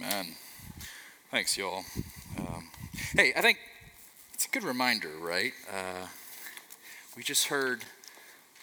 Amen. 0.00 0.34
Thanks, 1.30 1.58
y'all. 1.58 1.84
Um, 2.38 2.70
hey, 3.14 3.34
I 3.36 3.42
think 3.42 3.58
it's 4.32 4.46
a 4.46 4.48
good 4.48 4.64
reminder, 4.64 5.10
right? 5.20 5.52
Uh, 5.70 6.06
we 7.14 7.22
just 7.22 7.48
heard 7.48 7.84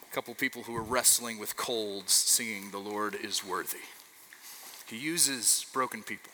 a 0.01 0.15
couple 0.15 0.33
people 0.33 0.63
who 0.63 0.73
were 0.73 0.81
wrestling 0.81 1.37
with 1.37 1.55
colds 1.55 2.11
singing, 2.11 2.71
The 2.71 2.79
Lord 2.79 3.13
is 3.13 3.45
worthy. 3.45 3.77
He 4.87 4.97
uses 4.97 5.67
broken 5.73 6.01
people, 6.01 6.31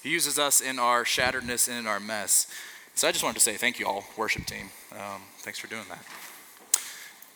He 0.00 0.10
uses 0.10 0.38
us 0.38 0.60
in 0.60 0.78
our 0.78 1.02
shatteredness 1.02 1.66
and 1.66 1.78
in 1.78 1.86
our 1.88 1.98
mess. 1.98 2.46
So 2.94 3.08
I 3.08 3.12
just 3.12 3.24
wanted 3.24 3.38
to 3.38 3.40
say 3.40 3.56
thank 3.56 3.80
you 3.80 3.86
all, 3.86 4.04
worship 4.16 4.46
team. 4.46 4.70
Um, 4.92 5.22
thanks 5.38 5.58
for 5.58 5.66
doing 5.66 5.86
that. 5.88 6.04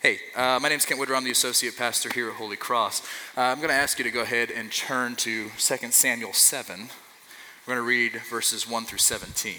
Hey, 0.01 0.19
uh, 0.33 0.57
my 0.61 0.69
name 0.69 0.77
is 0.77 0.85
Kent 0.85 0.97
Woodrow. 0.97 1.17
I'm 1.17 1.25
the 1.25 1.31
associate 1.31 1.75
pastor 1.75 2.09
here 2.13 2.29
at 2.29 2.35
Holy 2.35 2.55
Cross. 2.55 3.01
Uh, 3.35 3.41
I'm 3.41 3.57
going 3.57 3.67
to 3.67 3.75
ask 3.75 3.97
you 3.97 4.05
to 4.05 4.11
go 4.11 4.21
ahead 4.21 4.49
and 4.49 4.71
turn 4.71 5.17
to 5.17 5.49
2 5.57 5.91
Samuel 5.91 6.31
7. 6.31 6.87
We're 7.67 7.73
going 7.73 7.83
to 7.83 7.85
read 7.85 8.13
verses 8.29 8.65
1 8.65 8.85
through 8.85 8.99
17. 8.99 9.55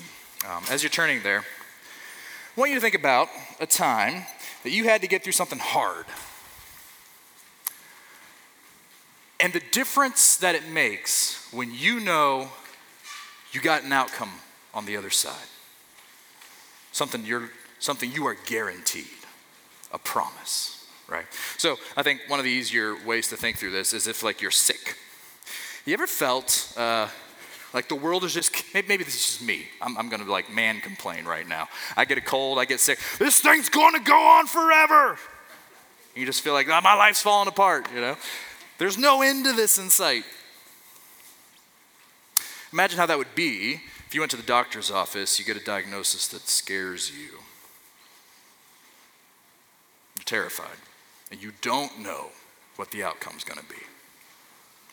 Um, 0.49 0.65
as 0.71 0.83
you're 0.83 0.89
turning 0.89 1.23
there, 1.23 1.41
I 1.41 2.59
want 2.59 2.71
you 2.71 2.77
to 2.79 2.81
think 2.81 2.95
about 2.95 3.29
a 3.61 3.67
time 3.67 4.25
that 4.63 4.71
you 4.71 4.85
had 4.85 5.03
to 5.03 5.09
get 5.09 5.23
through 5.23 5.35
something 5.35 5.59
hard. 5.59 6.07
And 9.41 9.53
the 9.53 9.61
difference 9.73 10.39
that 10.39 10.55
it 10.55 10.67
makes 10.67 11.53
when 11.53 11.71
you 11.75 12.01
know 12.01 12.49
you 13.53 13.61
got 13.61 13.85
an 13.85 13.93
outcome 13.93 14.33
on 14.73 14.87
the 14.87 14.97
other 14.97 15.11
side. 15.11 15.49
Something, 16.93 17.27
you're, 17.27 17.51
something 17.79 18.11
you 18.11 18.27
are 18.27 18.39
guaranteed 18.47 19.20
a 19.93 19.99
promise, 19.99 20.87
right? 21.09 21.27
So 21.59 21.77
I 21.97 22.03
think 22.03 22.21
one 22.29 22.39
of 22.39 22.45
the 22.45 22.51
easier 22.51 22.97
ways 23.05 23.29
to 23.29 23.37
think 23.37 23.59
through 23.59 23.73
this 23.73 23.93
is 23.93 24.07
if 24.07 24.23
like 24.23 24.41
you're 24.41 24.51
sick. 24.51 24.97
You 25.85 25.95
ever 25.95 26.07
felt 26.07 26.73
uh, 26.77 27.09
like 27.73 27.89
the 27.89 27.95
world 27.95 28.25
is 28.25 28.35
just, 28.35 28.53
maybe 28.75 28.99
this 28.99 29.15
is 29.15 29.23
just 29.23 29.43
me. 29.43 29.67
I'm, 29.81 29.97
I'm 29.97 30.09
going 30.09 30.25
to 30.25 30.31
like 30.31 30.53
man 30.53 30.81
complain 30.81 31.25
right 31.25 31.47
now. 31.47 31.69
I 31.97 32.05
get 32.05 32.19
a 32.19 32.23
cold, 32.23 32.59
I 32.59 32.65
get 32.65 32.81
sick. 32.81 32.99
This 33.19 33.41
thing's 33.41 33.69
going 33.69 33.95
to 33.95 34.01
go 34.01 34.19
on 34.19 34.47
forever. 34.47 35.17
You 36.15 36.27
just 36.27 36.43
feel 36.43 36.53
like 36.53 36.69
oh, 36.69 36.81
my 36.83 36.95
life's 36.95 37.23
falling 37.23 37.49
apart, 37.49 37.89
you 37.95 38.01
know? 38.01 38.17
There's 38.79 38.99
no 38.99 39.23
end 39.23 39.45
to 39.45 39.53
this 39.53 39.79
in 39.79 39.91
sight. 39.91 40.25
Imagine 42.73 42.99
how 42.99 43.07
that 43.07 43.19
would 43.19 43.35
be 43.35 43.81
if 44.07 44.15
you 44.15 44.21
went 44.21 44.31
to 44.33 44.37
the 44.37 44.43
doctor's 44.43 44.91
office, 44.91 45.39
you 45.39 45.45
get 45.45 45.57
a 45.57 45.65
diagnosis 45.65 46.27
that 46.29 46.49
scares 46.49 47.13
you 47.17 47.39
terrified, 50.31 50.79
and 51.33 51.43
you 51.43 51.51
don't 51.61 51.99
know 51.99 52.29
what 52.77 52.93
the 52.93 53.03
outcome's 53.03 53.43
going 53.43 53.59
to 53.59 53.67
be, 53.67 53.83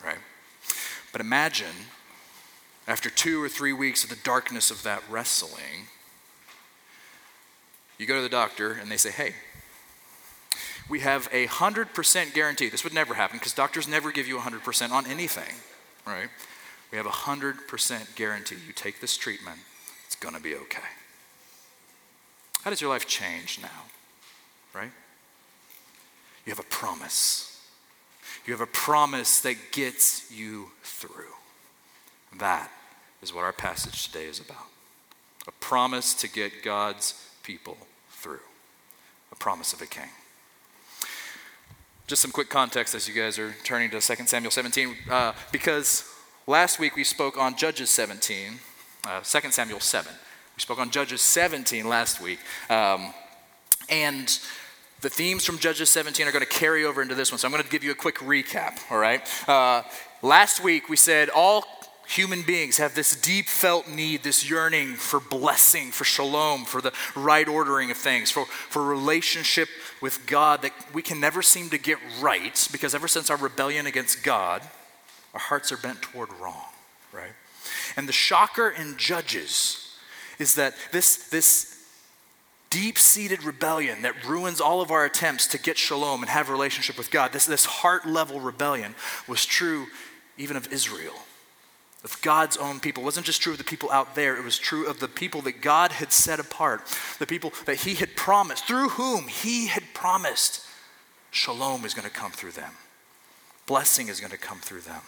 right? 0.04 0.18
But 1.12 1.22
imagine 1.22 1.86
after 2.88 3.12
two 3.12 3.42
or 3.42 3.48
three 3.48 3.72
weeks 3.72 4.04
of 4.04 4.10
the 4.10 4.16
darkness 4.24 4.72
of 4.72 4.82
that 4.82 5.04
wrestling, 5.08 5.90
you 8.00 8.08
go 8.08 8.16
to 8.16 8.22
the 8.22 8.30
doctor 8.30 8.72
and 8.72 8.90
they 8.90 8.98
say, 8.98 9.12
hey, 9.12 9.36
we 10.90 11.02
have 11.02 11.30
a 11.32 11.46
100% 11.46 12.34
guarantee. 12.34 12.70
This 12.70 12.84
would 12.84 12.94
never 12.94 13.14
happen 13.14 13.38
because 13.38 13.54
doctors 13.54 13.88
never 13.88 14.12
give 14.12 14.28
you 14.28 14.40
100% 14.40 14.92
on 14.92 15.06
anything, 15.06 15.54
right? 16.08 16.30
We 16.92 16.98
have 16.98 17.06
a 17.06 17.10
100% 17.10 18.16
guarantee. 18.16 18.56
You 18.66 18.74
take 18.74 19.02
this 19.02 19.16
treatment, 19.16 19.60
it's 20.08 20.16
going 20.16 20.34
to 20.34 20.42
be 20.42 20.56
okay. 20.56 20.80
How 22.64 22.72
does 22.72 22.82
your 22.82 22.90
life 22.90 23.06
change 23.06 23.60
now, 23.62 23.84
right? 24.74 24.92
You 26.48 26.52
have 26.52 26.60
a 26.60 26.70
promise. 26.70 27.62
You 28.46 28.54
have 28.54 28.62
a 28.62 28.68
promise 28.68 29.42
that 29.42 29.58
gets 29.74 30.32
you 30.32 30.72
through. 30.82 31.34
That 32.40 32.72
is 33.22 33.34
what 33.34 33.44
our 33.44 33.52
passage 33.52 34.08
today 34.08 34.28
is 34.28 34.40
about. 34.40 34.68
A 35.46 35.52
promise 35.52 36.14
to 36.14 36.30
get 36.30 36.64
God's 36.64 37.22
people 37.44 37.76
through. 38.12 38.40
A 39.34 39.36
promise 39.36 39.74
of 39.74 39.82
a 39.82 39.86
king. 39.86 40.08
Just 42.08 42.22
some 42.22 42.32
quick 42.32 42.50
context 42.50 42.96
as 42.96 43.10
you 43.10 43.14
guys 43.14 43.38
are 43.38 43.54
turning 43.66 43.90
to 43.90 44.00
2 44.00 44.26
Samuel 44.26 44.52
17, 44.52 44.96
uh, 45.10 45.34
because 45.52 46.10
last 46.48 46.80
week 46.80 46.96
we 46.96 47.04
spoke 47.04 47.38
on 47.38 47.58
Judges 47.58 47.90
17, 47.90 48.54
uh, 49.06 49.20
2 49.20 49.52
Samuel 49.52 49.82
7. 49.82 50.14
We 50.56 50.62
spoke 50.62 50.80
on 50.80 50.92
Judges 50.92 51.20
17 51.20 51.90
last 51.90 52.22
week. 52.22 52.40
Um, 52.70 53.14
and 53.90 54.40
the 55.08 55.14
themes 55.14 55.46
from 55.46 55.58
Judges 55.58 55.90
17 55.92 56.28
are 56.28 56.34
going 56.34 56.44
to 56.44 56.50
carry 56.50 56.84
over 56.84 57.02
into 57.02 57.16
this 57.16 57.32
one, 57.32 57.40
so 57.40 57.48
I'm 57.48 57.52
going 57.54 57.64
to 57.64 57.70
give 57.70 57.82
you 57.82 57.92
a 57.92 57.96
quick 57.96 58.16
recap, 58.16 58.80
all 58.92 58.98
right? 58.98 59.26
Uh, 59.48 59.84
last 60.22 60.62
week 60.62 60.90
we 60.90 60.98
said 60.98 61.30
all 61.30 61.64
human 62.06 62.42
beings 62.42 62.76
have 62.76 62.94
this 62.94 63.16
deep 63.16 63.46
felt 63.46 63.88
need, 63.88 64.24
this 64.24 64.50
yearning 64.50 64.96
for 64.96 65.22
blessing, 65.22 65.92
for 65.92 66.04
shalom, 66.04 66.66
for 66.66 66.82
the 66.82 66.92
right 67.16 67.48
ordering 67.48 67.90
of 67.90 67.96
things, 67.96 68.32
for, 68.32 68.48
for 68.48 68.84
relationship 68.84 69.70
with 70.02 70.28
God 70.28 70.62
that 70.64 70.74
we 70.94 71.02
can 71.02 71.22
never 71.22 71.42
seem 71.42 71.70
to 71.70 71.78
get 71.78 72.00
right 72.20 72.68
because 72.74 72.94
ever 72.94 73.08
since 73.08 73.30
our 73.30 73.38
rebellion 73.38 73.88
against 73.88 74.26
God, 74.26 74.62
our 75.34 75.40
hearts 75.40 75.72
are 75.72 75.78
bent 75.78 76.02
toward 76.02 76.34
wrong, 76.34 76.66
right? 77.14 77.32
And 77.96 78.10
the 78.10 78.14
shocker 78.14 78.68
in 78.68 78.98
Judges 78.98 79.96
is 80.38 80.56
that 80.56 80.74
this, 80.92 81.30
this 81.30 81.77
deep 82.70 82.98
seated 82.98 83.44
rebellion 83.44 84.02
that 84.02 84.26
ruins 84.26 84.60
all 84.60 84.82
of 84.82 84.92
our 84.92 85.06
attempts 85.06 85.48
to 85.48 85.58
get 85.58 85.78
shalom 85.78 86.22
and 86.22 86.30
have 86.30 86.50
a 86.50 86.52
relationship 86.52 86.98
with 86.98 87.12
God, 87.12 87.32
this, 87.34 87.46
this 87.46 87.66
heart 87.66 88.06
level 88.06 88.40
rebellion 88.40 88.96
was 89.28 89.46
true 89.46 89.88
even 90.38 90.56
of 90.58 90.72
Israel, 90.72 91.16
of 92.04 92.22
God's 92.22 92.58
own 92.58 92.80
people. 92.80 93.04
It 93.04 93.06
wasn't 93.06 93.26
just 93.26 93.42
true 93.42 93.54
of 93.54 93.58
the 93.58 93.64
people 93.64 93.92
out 93.92 94.16
there, 94.16 94.38
it 94.38 94.44
was 94.44 94.58
true 94.58 94.88
of 94.88 95.00
the 95.00 95.08
people 95.08 95.42
that 95.42 95.62
God 95.62 95.94
had 95.94 96.12
set 96.12 96.40
apart, 96.40 96.82
the 97.20 97.28
people 97.28 97.54
that 97.66 97.78
He 97.78 97.96
had 97.96 98.16
promised, 98.16 98.66
through 98.66 98.90
whom 98.90 99.28
He 99.28 99.68
had 99.68 99.84
promised 99.94 100.66
shalom 101.32 101.86
is 101.86 101.94
going 101.94 102.08
to 102.08 102.14
come 102.14 102.32
through 102.32 102.52
them, 102.52 102.74
blessing 103.66 104.08
is 104.08 104.20
going 104.20 104.32
to 104.32 104.38
come 104.38 104.60
through 104.60 104.82
them, 104.82 105.02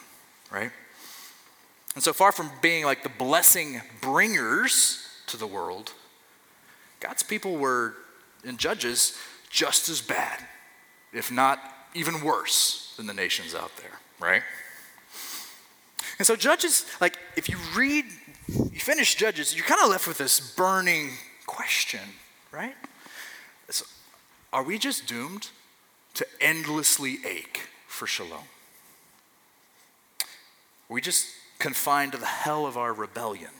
right? 0.51 0.71
And 1.95 2.03
so 2.03 2.13
far 2.13 2.31
from 2.31 2.51
being 2.61 2.85
like 2.85 3.03
the 3.03 3.09
blessing 3.09 3.81
bringers 4.01 5.05
to 5.27 5.37
the 5.37 5.47
world, 5.47 5.93
God's 6.99 7.23
people 7.23 7.57
were, 7.57 7.95
in 8.43 8.57
Judges, 8.57 9.17
just 9.49 9.89
as 9.89 10.01
bad, 10.01 10.39
if 11.13 11.31
not 11.31 11.59
even 11.93 12.21
worse 12.21 12.93
than 12.97 13.07
the 13.07 13.13
nations 13.13 13.55
out 13.55 13.71
there, 13.77 13.99
right? 14.19 14.43
And 16.17 16.27
so, 16.27 16.35
Judges, 16.35 16.85
like, 16.99 17.17
if 17.37 17.49
you 17.49 17.57
read, 17.75 18.05
you 18.47 18.79
finish 18.79 19.15
Judges, 19.15 19.55
you're 19.55 19.65
kind 19.65 19.81
of 19.81 19.89
left 19.89 20.07
with 20.07 20.17
this 20.17 20.53
burning 20.55 21.11
question, 21.45 22.01
right? 22.51 22.75
So, 23.69 23.85
are 24.51 24.63
we 24.63 24.77
just 24.77 25.07
doomed 25.07 25.49
to 26.15 26.27
endlessly 26.41 27.19
ache 27.25 27.61
for 27.87 28.05
shalom? 28.05 28.43
Are 30.21 30.93
we 30.93 31.01
just 31.01 31.27
confined 31.59 32.11
to 32.13 32.17
the 32.17 32.25
hell 32.25 32.65
of 32.65 32.77
our 32.77 32.91
rebellion, 32.93 33.51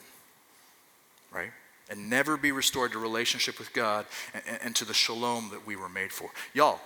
right? 1.32 1.52
And 1.90 2.10
never 2.10 2.38
be 2.38 2.52
restored 2.52 2.92
to 2.92 3.00
relationship 3.00 3.58
with 3.58 3.74
God 3.74 4.06
and, 4.34 4.60
and, 4.62 4.76
to 4.76 4.86
the 4.86 4.94
shalom 4.94 5.50
that 5.52 5.66
we 5.66 5.76
were 5.76 5.90
made 5.90 6.12
for. 6.12 6.30
Y'all, 6.54 6.80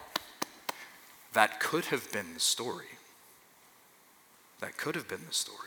that 1.33 1.59
could 1.59 1.85
have 1.85 2.11
been 2.11 2.33
the 2.33 2.39
story. 2.39 2.85
That 4.61 4.77
could 4.77 4.95
have 4.95 5.07
been 5.07 5.25
the 5.27 5.33
story. 5.33 5.57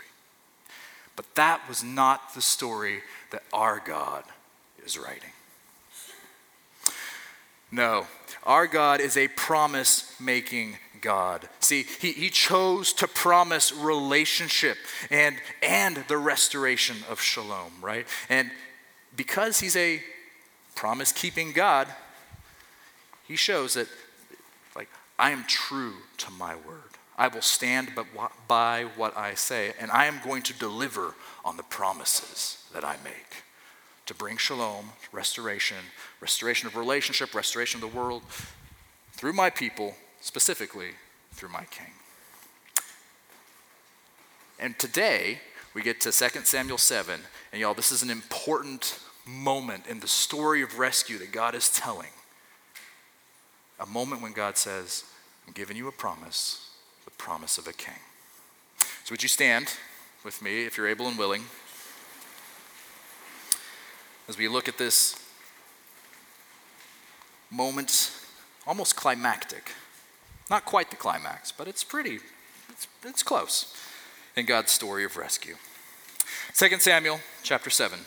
But 1.16 1.34
that 1.34 1.60
was 1.68 1.82
not 1.82 2.34
the 2.34 2.42
story 2.42 3.00
that 3.30 3.42
our 3.52 3.82
God 3.84 4.24
is 4.84 4.98
writing. 4.98 5.30
No, 7.70 8.06
our 8.44 8.66
God 8.66 9.00
is 9.00 9.16
a 9.16 9.28
promise 9.28 10.14
making 10.20 10.76
God. 11.00 11.48
See, 11.60 11.84
he, 12.00 12.12
he 12.12 12.30
chose 12.30 12.92
to 12.94 13.08
promise 13.08 13.72
relationship 13.72 14.76
and, 15.10 15.36
and 15.62 15.96
the 16.08 16.16
restoration 16.16 16.96
of 17.10 17.20
shalom, 17.20 17.72
right? 17.80 18.06
And 18.28 18.50
because 19.16 19.60
he's 19.60 19.76
a 19.76 20.02
promise 20.74 21.10
keeping 21.10 21.52
God, 21.52 21.88
he 23.26 23.36
shows 23.36 23.74
that, 23.74 23.88
like, 24.76 24.88
I 25.18 25.30
am 25.30 25.44
true 25.48 25.94
to 26.18 26.30
my 26.30 26.54
word. 26.54 26.82
I 27.18 27.28
will 27.28 27.42
stand 27.42 27.92
by 28.46 28.84
what 28.96 29.16
I 29.16 29.34
say, 29.34 29.72
and 29.80 29.90
I 29.90 30.04
am 30.04 30.20
going 30.22 30.42
to 30.42 30.52
deliver 30.52 31.14
on 31.44 31.56
the 31.56 31.62
promises 31.62 32.62
that 32.74 32.84
I 32.84 32.96
make 33.02 33.42
to 34.04 34.14
bring 34.14 34.36
shalom, 34.36 34.90
restoration, 35.12 35.78
restoration 36.20 36.66
of 36.66 36.76
relationship, 36.76 37.34
restoration 37.34 37.82
of 37.82 37.90
the 37.90 37.98
world 37.98 38.22
through 39.12 39.32
my 39.32 39.48
people, 39.48 39.96
specifically 40.20 40.90
through 41.32 41.48
my 41.48 41.64
king. 41.64 41.92
And 44.60 44.78
today, 44.78 45.40
we 45.74 45.82
get 45.82 46.00
to 46.02 46.12
2 46.12 46.28
Samuel 46.44 46.78
7, 46.78 47.20
and 47.52 47.60
y'all, 47.60 47.74
this 47.74 47.92
is 47.92 48.02
an 48.02 48.10
important 48.10 49.00
moment 49.26 49.86
in 49.86 50.00
the 50.00 50.08
story 50.08 50.62
of 50.62 50.78
rescue 50.78 51.18
that 51.18 51.32
God 51.32 51.54
is 51.54 51.68
telling. 51.68 52.10
A 53.80 53.86
moment 53.86 54.22
when 54.22 54.32
God 54.32 54.56
says, 54.56 55.04
I'm 55.46 55.52
giving 55.52 55.76
you 55.76 55.88
a 55.88 55.92
promise, 55.92 56.70
the 57.04 57.10
promise 57.12 57.58
of 57.58 57.66
a 57.66 57.72
king. 57.72 57.94
So, 59.04 59.12
would 59.12 59.22
you 59.22 59.28
stand 59.28 59.74
with 60.24 60.42
me 60.42 60.64
if 60.64 60.76
you're 60.76 60.88
able 60.88 61.06
and 61.06 61.18
willing 61.18 61.42
as 64.28 64.36
we 64.36 64.48
look 64.48 64.68
at 64.68 64.78
this 64.78 65.16
moment, 67.50 68.12
almost 68.66 68.96
climactic. 68.96 69.72
Not 70.50 70.64
quite 70.64 70.90
the 70.90 70.96
climax, 70.96 71.52
but 71.52 71.68
it's 71.68 71.84
pretty, 71.84 72.18
it's, 72.68 72.88
it's 73.04 73.22
close 73.22 73.76
in 74.36 74.46
God's 74.46 74.72
story 74.72 75.04
of 75.04 75.16
rescue. 75.16 75.54
2 76.54 76.78
Samuel 76.78 77.20
chapter 77.42 77.70
7. 77.70 78.00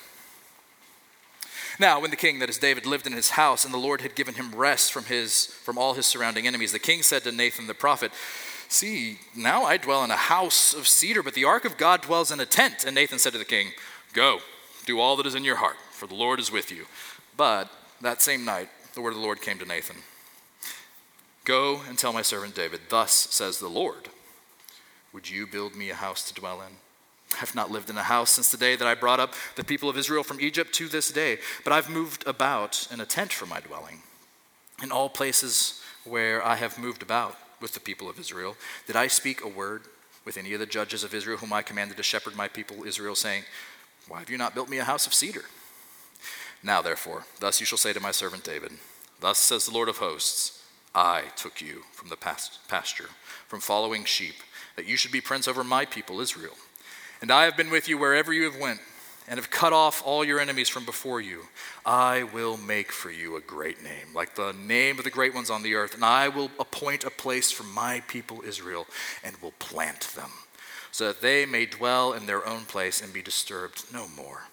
Now, 1.79 2.01
when 2.01 2.11
the 2.11 2.17
king, 2.17 2.39
that 2.39 2.49
is 2.49 2.57
David, 2.57 2.85
lived 2.85 3.07
in 3.07 3.13
his 3.13 3.31
house, 3.31 3.63
and 3.63 3.73
the 3.73 3.77
Lord 3.77 4.01
had 4.01 4.13
given 4.13 4.35
him 4.35 4.51
rest 4.53 4.91
from, 4.91 5.05
his, 5.05 5.45
from 5.45 5.77
all 5.77 5.93
his 5.93 6.05
surrounding 6.05 6.45
enemies, 6.45 6.73
the 6.73 6.79
king 6.79 7.01
said 7.01 7.23
to 7.23 7.31
Nathan 7.31 7.67
the 7.67 7.73
prophet, 7.73 8.11
See, 8.67 9.19
now 9.35 9.63
I 9.63 9.77
dwell 9.77 10.03
in 10.03 10.11
a 10.11 10.17
house 10.17 10.73
of 10.73 10.87
cedar, 10.87 11.23
but 11.23 11.33
the 11.33 11.45
ark 11.45 11.63
of 11.63 11.77
God 11.77 12.01
dwells 12.01 12.31
in 12.31 12.39
a 12.39 12.45
tent. 12.45 12.83
And 12.85 12.93
Nathan 12.93 13.17
said 13.17 13.31
to 13.31 13.39
the 13.39 13.45
king, 13.45 13.71
Go, 14.13 14.39
do 14.85 14.99
all 14.99 15.15
that 15.15 15.25
is 15.25 15.35
in 15.35 15.45
your 15.45 15.55
heart, 15.55 15.77
for 15.91 16.05
the 16.05 16.15
Lord 16.15 16.39
is 16.39 16.51
with 16.51 16.69
you. 16.69 16.85
But 17.37 17.71
that 18.01 18.21
same 18.21 18.43
night, 18.43 18.69
the 18.93 19.01
word 19.01 19.11
of 19.11 19.15
the 19.15 19.23
Lord 19.23 19.41
came 19.41 19.57
to 19.59 19.65
Nathan 19.65 19.97
Go 21.45 21.81
and 21.87 21.97
tell 21.97 22.13
my 22.13 22.21
servant 22.21 22.53
David, 22.53 22.81
Thus 22.89 23.11
says 23.11 23.57
the 23.57 23.69
Lord, 23.69 24.09
Would 25.13 25.29
you 25.29 25.47
build 25.47 25.75
me 25.75 25.89
a 25.89 25.95
house 25.95 26.27
to 26.27 26.33
dwell 26.33 26.61
in? 26.61 26.73
I've 27.41 27.55
not 27.55 27.71
lived 27.71 27.89
in 27.89 27.97
a 27.97 28.03
house 28.03 28.31
since 28.31 28.51
the 28.51 28.57
day 28.57 28.75
that 28.75 28.87
I 28.87 28.95
brought 28.95 29.19
up 29.19 29.33
the 29.55 29.63
people 29.63 29.89
of 29.89 29.97
Israel 29.97 30.23
from 30.23 30.41
Egypt 30.41 30.73
to 30.75 30.87
this 30.87 31.11
day, 31.11 31.37
but 31.63 31.73
I've 31.73 31.89
moved 31.89 32.25
about 32.27 32.87
in 32.91 32.99
a 32.99 33.05
tent 33.05 33.31
for 33.31 33.45
my 33.45 33.59
dwelling. 33.59 34.01
In 34.81 34.91
all 34.91 35.09
places 35.09 35.81
where 36.03 36.45
I 36.45 36.55
have 36.55 36.79
moved 36.79 37.01
about 37.01 37.37
with 37.61 37.73
the 37.73 37.79
people 37.79 38.09
of 38.09 38.19
Israel, 38.19 38.55
did 38.87 38.95
I 38.95 39.07
speak 39.07 39.43
a 39.43 39.47
word 39.47 39.83
with 40.25 40.37
any 40.37 40.53
of 40.53 40.59
the 40.59 40.65
judges 40.65 41.03
of 41.03 41.13
Israel 41.13 41.37
whom 41.37 41.53
I 41.53 41.61
commanded 41.61 41.97
to 41.97 42.03
shepherd 42.03 42.35
my 42.35 42.47
people 42.47 42.83
Israel, 42.83 43.15
saying, 43.15 43.43
Why 44.07 44.19
have 44.19 44.29
you 44.29 44.37
not 44.37 44.55
built 44.55 44.69
me 44.69 44.79
a 44.79 44.83
house 44.83 45.07
of 45.07 45.13
cedar? 45.13 45.45
Now, 46.61 46.81
therefore, 46.81 47.25
thus 47.39 47.59
you 47.59 47.65
shall 47.65 47.77
say 47.77 47.93
to 47.93 47.99
my 47.99 48.11
servant 48.11 48.43
David, 48.43 48.73
Thus 49.19 49.37
says 49.37 49.65
the 49.65 49.73
Lord 49.73 49.89
of 49.89 49.97
hosts, 49.97 50.63
I 50.93 51.23
took 51.35 51.61
you 51.61 51.83
from 51.91 52.09
the 52.09 52.17
pasture, 52.17 53.09
from 53.47 53.59
following 53.59 54.05
sheep, 54.05 54.35
that 54.75 54.87
you 54.87 54.97
should 54.97 55.11
be 55.11 55.21
prince 55.21 55.47
over 55.47 55.63
my 55.63 55.85
people 55.85 56.19
Israel. 56.19 56.55
And 57.21 57.31
I 57.31 57.45
have 57.45 57.57
been 57.57 57.69
with 57.69 57.87
you 57.87 57.97
wherever 57.97 58.31
you 58.31 58.43
have 58.49 58.59
went, 58.59 58.79
and 59.27 59.37
have 59.37 59.51
cut 59.51 59.73
off 59.73 60.01
all 60.05 60.25
your 60.25 60.39
enemies 60.39 60.69
from 60.69 60.85
before 60.85 61.21
you. 61.21 61.43
I 61.85 62.23
will 62.23 62.57
make 62.57 62.91
for 62.91 63.11
you 63.11 63.35
a 63.35 63.41
great 63.41 63.83
name, 63.83 64.07
like 64.15 64.35
the 64.35 64.53
name 64.53 64.97
of 64.97 65.03
the 65.03 65.11
great 65.11 65.35
ones 65.35 65.49
on 65.49 65.61
the 65.61 65.75
earth, 65.75 65.93
and 65.93 66.03
I 66.03 66.29
will 66.29 66.49
appoint 66.59 67.03
a 67.03 67.11
place 67.11 67.51
for 67.51 67.63
my 67.63 68.01
people 68.07 68.41
Israel, 68.45 68.87
and 69.23 69.35
will 69.37 69.53
plant 69.59 70.01
them, 70.15 70.31
so 70.91 71.07
that 71.07 71.21
they 71.21 71.45
may 71.45 71.65
dwell 71.65 72.13
in 72.13 72.25
their 72.25 72.47
own 72.47 72.65
place 72.65 73.01
and 73.01 73.13
be 73.13 73.21
disturbed 73.21 73.85
no 73.93 74.07
more. 74.07 74.43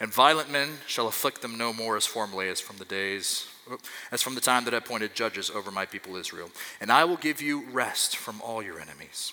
And 0.00 0.12
violent 0.12 0.50
men 0.50 0.78
shall 0.88 1.06
afflict 1.06 1.42
them 1.42 1.56
no 1.56 1.72
more 1.72 1.96
as 1.96 2.06
formerly 2.06 2.48
as 2.48 2.60
from 2.60 2.78
the 2.78 2.84
days 2.84 3.46
as 4.10 4.22
from 4.22 4.34
the 4.34 4.40
time 4.40 4.64
that 4.64 4.74
I 4.74 4.78
appointed 4.78 5.14
judges 5.14 5.50
over 5.50 5.70
my 5.70 5.86
people 5.86 6.16
Israel. 6.16 6.50
And 6.80 6.90
I 6.90 7.04
will 7.04 7.16
give 7.16 7.40
you 7.40 7.64
rest 7.70 8.16
from 8.16 8.40
all 8.40 8.62
your 8.62 8.80
enemies. 8.80 9.32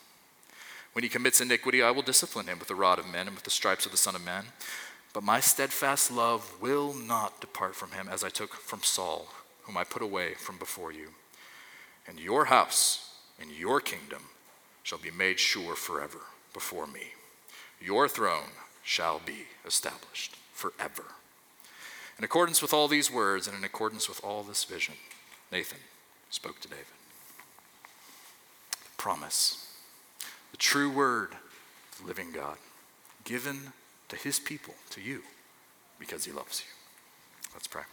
When 0.93 1.03
he 1.03 1.09
commits 1.09 1.39
iniquity, 1.39 1.81
I 1.81 1.91
will 1.91 2.01
discipline 2.01 2.47
him 2.47 2.59
with 2.59 2.67
the 2.67 2.75
rod 2.75 2.99
of 2.99 3.07
men 3.07 3.27
and 3.27 3.35
with 3.35 3.45
the 3.45 3.49
stripes 3.49 3.85
of 3.85 3.91
the 3.91 3.97
Son 3.97 4.15
of 4.15 4.25
Man. 4.25 4.45
But 5.13 5.23
my 5.23 5.39
steadfast 5.39 6.11
love 6.11 6.61
will 6.61 6.93
not 6.93 7.41
depart 7.41 7.75
from 7.75 7.91
him, 7.91 8.07
as 8.09 8.23
I 8.23 8.29
took 8.29 8.53
from 8.53 8.81
Saul, 8.81 9.27
whom 9.63 9.77
I 9.77 9.83
put 9.83 10.01
away 10.01 10.33
from 10.33 10.57
before 10.57 10.91
you. 10.91 11.09
And 12.07 12.19
your 12.19 12.45
house 12.45 13.15
and 13.39 13.51
your 13.51 13.79
kingdom 13.79 14.23
shall 14.83 14.97
be 14.97 15.11
made 15.11 15.39
sure 15.39 15.75
forever 15.75 16.19
before 16.53 16.87
me. 16.87 17.13
Your 17.79 18.07
throne 18.07 18.51
shall 18.83 19.21
be 19.25 19.45
established 19.65 20.35
forever. 20.53 21.03
In 22.17 22.23
accordance 22.23 22.61
with 22.61 22.73
all 22.73 22.87
these 22.87 23.11
words 23.11 23.47
and 23.47 23.57
in 23.57 23.63
accordance 23.63 24.07
with 24.09 24.23
all 24.23 24.43
this 24.43 24.63
vision, 24.63 24.95
Nathan 25.51 25.79
spoke 26.29 26.59
to 26.61 26.67
David. 26.67 26.85
Promise 28.97 29.70
the 30.51 30.57
true 30.57 30.91
word 30.91 31.29
the 31.99 32.07
living 32.07 32.31
God, 32.31 32.57
given 33.23 33.73
to 34.09 34.15
his 34.15 34.39
people, 34.39 34.73
to 34.91 35.01
you, 35.01 35.21
because 35.99 36.25
he 36.25 36.31
loves 36.31 36.61
you. 36.61 37.51
Let's 37.53 37.67
pray. 37.67 37.83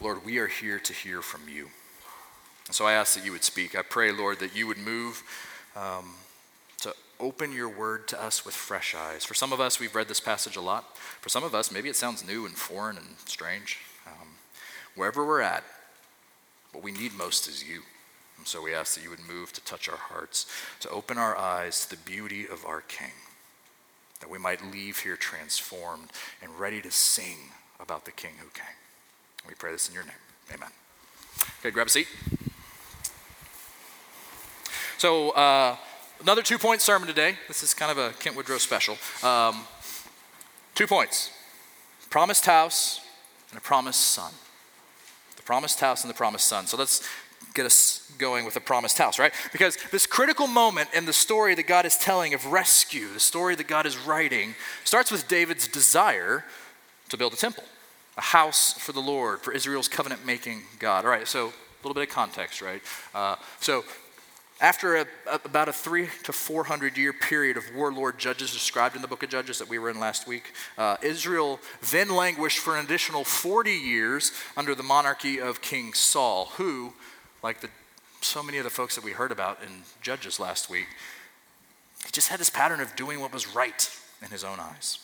Lord, 0.00 0.24
we 0.24 0.38
are 0.38 0.48
here 0.48 0.78
to 0.78 0.92
hear 0.92 1.22
from 1.22 1.48
you. 1.48 1.68
And 2.66 2.74
so 2.74 2.86
I 2.86 2.92
ask 2.92 3.14
that 3.16 3.24
you 3.24 3.32
would 3.32 3.44
speak. 3.44 3.76
I 3.76 3.82
pray, 3.82 4.12
Lord, 4.12 4.38
that 4.40 4.56
you 4.56 4.66
would 4.66 4.78
move 4.78 5.22
um, 5.76 6.14
to 6.78 6.94
open 7.20 7.52
your 7.52 7.68
word 7.68 8.08
to 8.08 8.22
us 8.22 8.44
with 8.44 8.54
fresh 8.54 8.94
eyes. 8.94 9.24
For 9.24 9.34
some 9.34 9.52
of 9.52 9.60
us, 9.60 9.78
we've 9.78 9.94
read 9.94 10.08
this 10.08 10.20
passage 10.20 10.56
a 10.56 10.60
lot. 10.60 10.96
For 11.20 11.28
some 11.28 11.44
of 11.44 11.54
us, 11.54 11.70
maybe 11.70 11.88
it 11.88 11.96
sounds 11.96 12.26
new 12.26 12.46
and 12.46 12.54
foreign 12.54 12.96
and 12.96 13.16
strange. 13.26 13.78
Um, 14.06 14.28
wherever 14.96 15.24
we're 15.24 15.40
at, 15.40 15.64
what 16.72 16.82
we 16.82 16.92
need 16.92 17.14
most 17.14 17.48
is 17.48 17.62
you. 17.62 17.82
And 18.42 18.48
so 18.48 18.60
we 18.60 18.74
ask 18.74 18.96
that 18.96 19.04
you 19.04 19.10
would 19.10 19.24
move 19.24 19.52
to 19.52 19.60
touch 19.60 19.88
our 19.88 19.96
hearts, 19.96 20.50
to 20.80 20.90
open 20.90 21.16
our 21.16 21.38
eyes 21.38 21.86
to 21.86 21.90
the 21.90 21.96
beauty 21.96 22.44
of 22.44 22.66
our 22.66 22.80
King, 22.80 23.12
that 24.18 24.28
we 24.28 24.36
might 24.36 24.60
leave 24.72 24.98
here 24.98 25.14
transformed 25.14 26.10
and 26.42 26.58
ready 26.58 26.82
to 26.82 26.90
sing 26.90 27.36
about 27.78 28.04
the 28.04 28.10
King 28.10 28.32
who 28.40 28.48
came. 28.48 28.64
We 29.48 29.54
pray 29.54 29.70
this 29.70 29.86
in 29.86 29.94
your 29.94 30.02
name. 30.02 30.16
Amen. 30.52 30.70
Okay, 31.60 31.70
grab 31.70 31.86
a 31.86 31.90
seat. 31.90 32.08
So, 34.98 35.30
uh, 35.30 35.76
another 36.20 36.42
two 36.42 36.58
point 36.58 36.80
sermon 36.80 37.06
today. 37.06 37.36
This 37.46 37.62
is 37.62 37.74
kind 37.74 37.92
of 37.92 37.98
a 37.98 38.10
Kent 38.14 38.34
Woodrow 38.34 38.58
special. 38.58 38.96
Um, 39.22 39.66
two 40.74 40.88
points 40.88 41.30
promised 42.10 42.46
house 42.46 43.02
and 43.50 43.58
a 43.58 43.62
promised 43.62 44.00
son. 44.00 44.32
The 45.36 45.42
promised 45.44 45.78
house 45.78 46.02
and 46.02 46.10
the 46.10 46.16
promised 46.16 46.48
son. 46.48 46.66
So 46.66 46.76
let's 46.76 47.08
get 47.52 47.66
us 47.66 48.10
going 48.18 48.44
with 48.44 48.54
the 48.54 48.60
promised 48.60 48.98
house, 48.98 49.18
right? 49.18 49.32
Because 49.52 49.76
this 49.90 50.06
critical 50.06 50.46
moment 50.46 50.88
in 50.94 51.06
the 51.06 51.12
story 51.12 51.54
that 51.54 51.66
God 51.66 51.86
is 51.86 51.96
telling 51.96 52.34
of 52.34 52.46
rescue, 52.46 53.08
the 53.12 53.20
story 53.20 53.54
that 53.56 53.66
God 53.66 53.86
is 53.86 53.96
writing, 53.98 54.54
starts 54.84 55.10
with 55.10 55.28
David's 55.28 55.68
desire 55.68 56.44
to 57.08 57.16
build 57.16 57.32
a 57.32 57.36
temple, 57.36 57.64
a 58.16 58.22
house 58.22 58.72
for 58.74 58.92
the 58.92 59.00
Lord, 59.00 59.40
for 59.40 59.52
Israel's 59.52 59.88
covenant 59.88 60.24
making 60.24 60.62
God. 60.78 61.04
All 61.04 61.10
right, 61.10 61.28
so 61.28 61.48
a 61.48 61.82
little 61.82 61.94
bit 61.94 62.08
of 62.08 62.14
context, 62.14 62.62
right? 62.62 62.82
Uh, 63.14 63.36
so 63.60 63.84
after 64.62 64.96
a, 64.96 65.06
about 65.44 65.68
a 65.68 65.72
three 65.72 66.08
to 66.22 66.32
400 66.32 66.96
year 66.96 67.12
period 67.12 67.56
of 67.56 67.64
warlord 67.74 68.16
judges 68.18 68.52
described 68.52 68.94
in 68.94 69.02
the 69.02 69.08
book 69.08 69.24
of 69.24 69.28
Judges 69.28 69.58
that 69.58 69.68
we 69.68 69.78
were 69.78 69.90
in 69.90 69.98
last 69.98 70.28
week, 70.28 70.52
uh, 70.78 70.96
Israel 71.02 71.58
then 71.90 72.08
languished 72.08 72.60
for 72.60 72.76
an 72.76 72.84
additional 72.84 73.24
40 73.24 73.72
years 73.72 74.30
under 74.56 74.74
the 74.76 74.84
monarchy 74.84 75.40
of 75.40 75.60
King 75.60 75.92
Saul, 75.92 76.52
who 76.56 76.92
like 77.42 77.60
the, 77.60 77.68
so 78.20 78.42
many 78.42 78.58
of 78.58 78.64
the 78.64 78.70
folks 78.70 78.94
that 78.94 79.04
we 79.04 79.12
heard 79.12 79.32
about 79.32 79.62
in 79.62 79.82
Judges 80.00 80.38
last 80.38 80.70
week, 80.70 80.86
he 82.04 82.10
just 82.12 82.28
had 82.28 82.40
this 82.40 82.50
pattern 82.50 82.80
of 82.80 82.96
doing 82.96 83.20
what 83.20 83.32
was 83.32 83.54
right 83.54 83.90
in 84.22 84.30
his 84.30 84.44
own 84.44 84.58
eyes, 84.60 84.98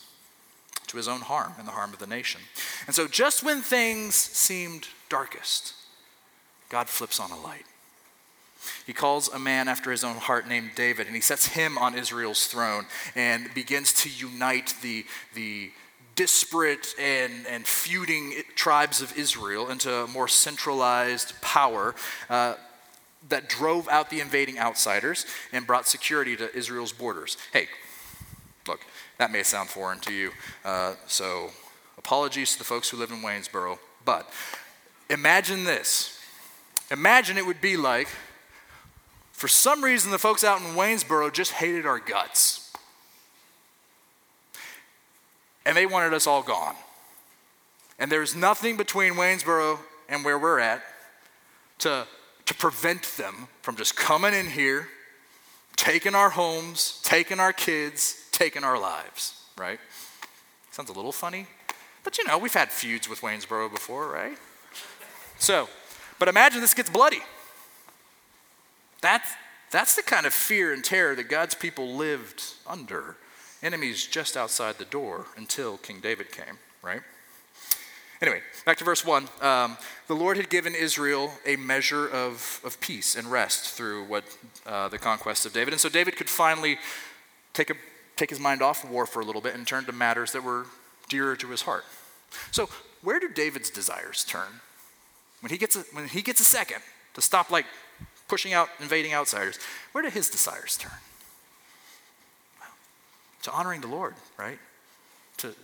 to 0.87 0.97
his 0.97 1.09
own 1.09 1.21
harm 1.21 1.53
and 1.59 1.67
the 1.67 1.73
harm 1.73 1.93
of 1.93 1.99
the 1.99 2.07
nation. 2.07 2.41
And 2.87 2.95
so, 2.95 3.07
just 3.07 3.43
when 3.43 3.61
things 3.61 4.15
seemed 4.15 4.89
darkest, 5.09 5.75
God 6.69 6.89
flips 6.89 7.21
on 7.21 7.31
a 7.31 7.41
light. 7.41 7.65
He 8.87 8.93
calls 8.93 9.29
a 9.29 9.39
man 9.39 9.69
after 9.69 9.91
his 9.91 10.03
own 10.03 10.17
heart 10.17 10.49
named 10.49 10.73
David, 10.75 11.07
and 11.07 11.15
he 11.15 11.23
sets 11.23 11.49
him 11.49 11.79
on 11.79 11.97
Israel's 11.97 12.47
throne 12.47 12.87
and 13.15 13.53
begins 13.55 13.93
to 13.95 14.09
unite 14.09 14.75
the, 14.83 15.07
the 15.35 15.71
disparate 16.19 16.97
and, 16.99 17.47
and 17.49 17.65
feuding 17.65 18.35
tribes 18.57 19.01
of 19.01 19.17
Israel 19.17 19.71
into 19.71 20.03
a 20.03 20.09
more 20.09 20.27
centralized 20.27 21.41
power 21.41 21.95
uh, 22.29 22.55
that 23.29 23.49
drove 23.49 23.89
out 23.89 24.11
the 24.11 24.19
invading 24.19 24.59
outsiders 24.59 25.27
and 25.53 25.65
brought 25.65 25.87
security 25.87 26.35
to 26.35 26.53
Israel's 26.57 26.93
borders. 26.93 27.37
Hey, 27.53 27.69
look, 28.67 28.81
that 29.19 29.31
may 29.31 29.45
sound 29.45 29.69
foreign 29.69 30.01
to 30.01 30.13
you, 30.13 30.33
uh, 30.65 30.95
so 31.07 31.51
apologies 31.97 32.55
to 32.55 32.59
the 32.59 32.65
folks 32.65 32.91
who 32.91 32.97
live 32.97 33.13
in 33.13 33.23
Waynesboro, 33.23 33.79
but 34.05 34.29
imagine 35.09 35.63
this. 35.63 36.19
Imagine 36.91 37.39
it 37.39 37.47
would 37.47 37.61
be 37.61 37.77
like, 37.77 38.09
for 39.31 39.47
some 39.47 39.85
reason, 39.85 40.11
the 40.11 40.19
folks 40.19 40.43
out 40.43 40.61
in 40.61 40.75
Waynesboro 40.75 41.33
just 41.33 41.53
hated 41.53 41.87
our 41.87 42.01
guts 42.01 42.68
and 45.69 45.77
they 45.77 45.85
wanted 45.85 46.15
us 46.15 46.27
all 46.27 46.43
gone. 46.43 46.75
And 47.99 48.11
there's 48.11 48.35
nothing 48.35 48.79
between 48.79 49.13
Waynesboro 49.13 49.79
and 50.09 50.25
where 50.25 50.39
we're 50.39 50.61
at 50.61 50.83
to, 51.81 52.07
to 52.47 52.55
prevent 52.55 53.03
them 53.19 53.49
from 53.61 53.77
just 53.77 53.95
coming 53.95 54.33
in 54.33 54.47
here, 54.47 54.89
taking 55.77 56.15
our 56.15 56.31
homes, 56.31 57.03
taking 57.05 57.39
our 57.39 57.53
kids, 57.53 58.25
taking 58.33 58.65
our 58.65 58.81
lives, 58.81 59.45
right? 59.59 59.79
Sounds 60.71 60.89
a 60.89 60.95
little 60.95 61.13
funny, 61.13 61.47
but 62.03 62.17
you 62.17 62.25
know, 62.25 62.39
we've 62.39 62.55
had 62.55 62.71
feuds 62.71 63.07
with 63.07 63.21
Waynesboro 63.21 63.69
before, 63.69 64.11
right? 64.11 64.39
So, 65.39 65.69
but 66.19 66.29
imagine 66.29 66.63
this 66.63 66.73
gets 66.73 66.89
bloody. 66.89 67.21
That's, 69.03 69.31
that's 69.71 69.97
the 69.97 70.03
kind 70.03 70.25
of 70.25 70.33
fear 70.33 70.73
and 70.73 70.83
terror 70.83 71.15
that 71.15 71.29
God's 71.29 71.55
people 71.55 71.95
lived 71.95 72.43
under. 72.67 73.17
Enemies 73.63 74.07
just 74.07 74.37
outside 74.37 74.79
the 74.79 74.85
door 74.85 75.27
until 75.37 75.77
King 75.79 76.01
David 76.01 76.31
came, 76.31 76.59
right? 76.83 77.03
Anyway, 78.21 78.41
back 78.67 78.77
to 78.79 78.85
verse 78.85 79.05
1. 79.05 79.29
Um, 79.41 79.77
the 80.09 80.15
Lord 80.15 80.37
had 80.37 80.49
given 80.49 80.75
Israel 80.75 81.33
a 81.47 81.55
measure 81.57 82.09
of, 82.09 82.61
of 82.65 82.81
peace 82.81 83.15
and 83.15 83.31
rest 83.31 83.71
through 83.75 84.05
what 84.05 84.25
uh, 84.67 84.89
the 84.89 84.99
conquest 84.99 85.47
of 85.47 85.53
David. 85.53 85.73
And 85.73 85.81
so 85.81 85.89
David 85.89 86.17
could 86.17 86.29
finally 86.29 86.79
take, 87.53 87.71
a, 87.71 87.75
take 88.17 88.31
his 88.31 88.41
mind 88.41 88.61
off 88.61 88.89
war 88.89 89.07
for 89.07 89.21
a 89.21 89.25
little 89.25 89.41
bit 89.41 89.55
and 89.55 89.67
turn 89.67 89.85
to 89.85 89.93
matters 89.93 90.33
that 90.33 90.43
were 90.43 90.67
dearer 91.09 91.37
to 91.37 91.49
his 91.49 91.63
heart. 91.63 91.85
So, 92.51 92.69
where 93.03 93.21
do 93.21 93.29
David's 93.29 93.71
desires 93.71 94.25
turn? 94.25 94.61
When 95.41 95.51
he 95.51 95.59
gets 95.59 95.77
a, 95.77 95.81
when 95.93 96.09
he 96.09 96.21
gets 96.21 96.41
a 96.41 96.45
second 96.45 96.83
to 97.15 97.23
stop 97.23 97.51
like 97.51 97.67
pushing 98.27 98.53
out 98.53 98.69
invading 98.81 99.15
outsiders, 99.15 99.59
where 99.93 100.03
do 100.03 100.11
his 100.11 100.29
desires 100.29 100.77
turn? 100.77 100.93
To 103.43 103.53
honoring 103.53 103.81
the 103.81 103.89
Lord, 103.89 104.15
right? 104.37 104.59
To, 105.39 105.55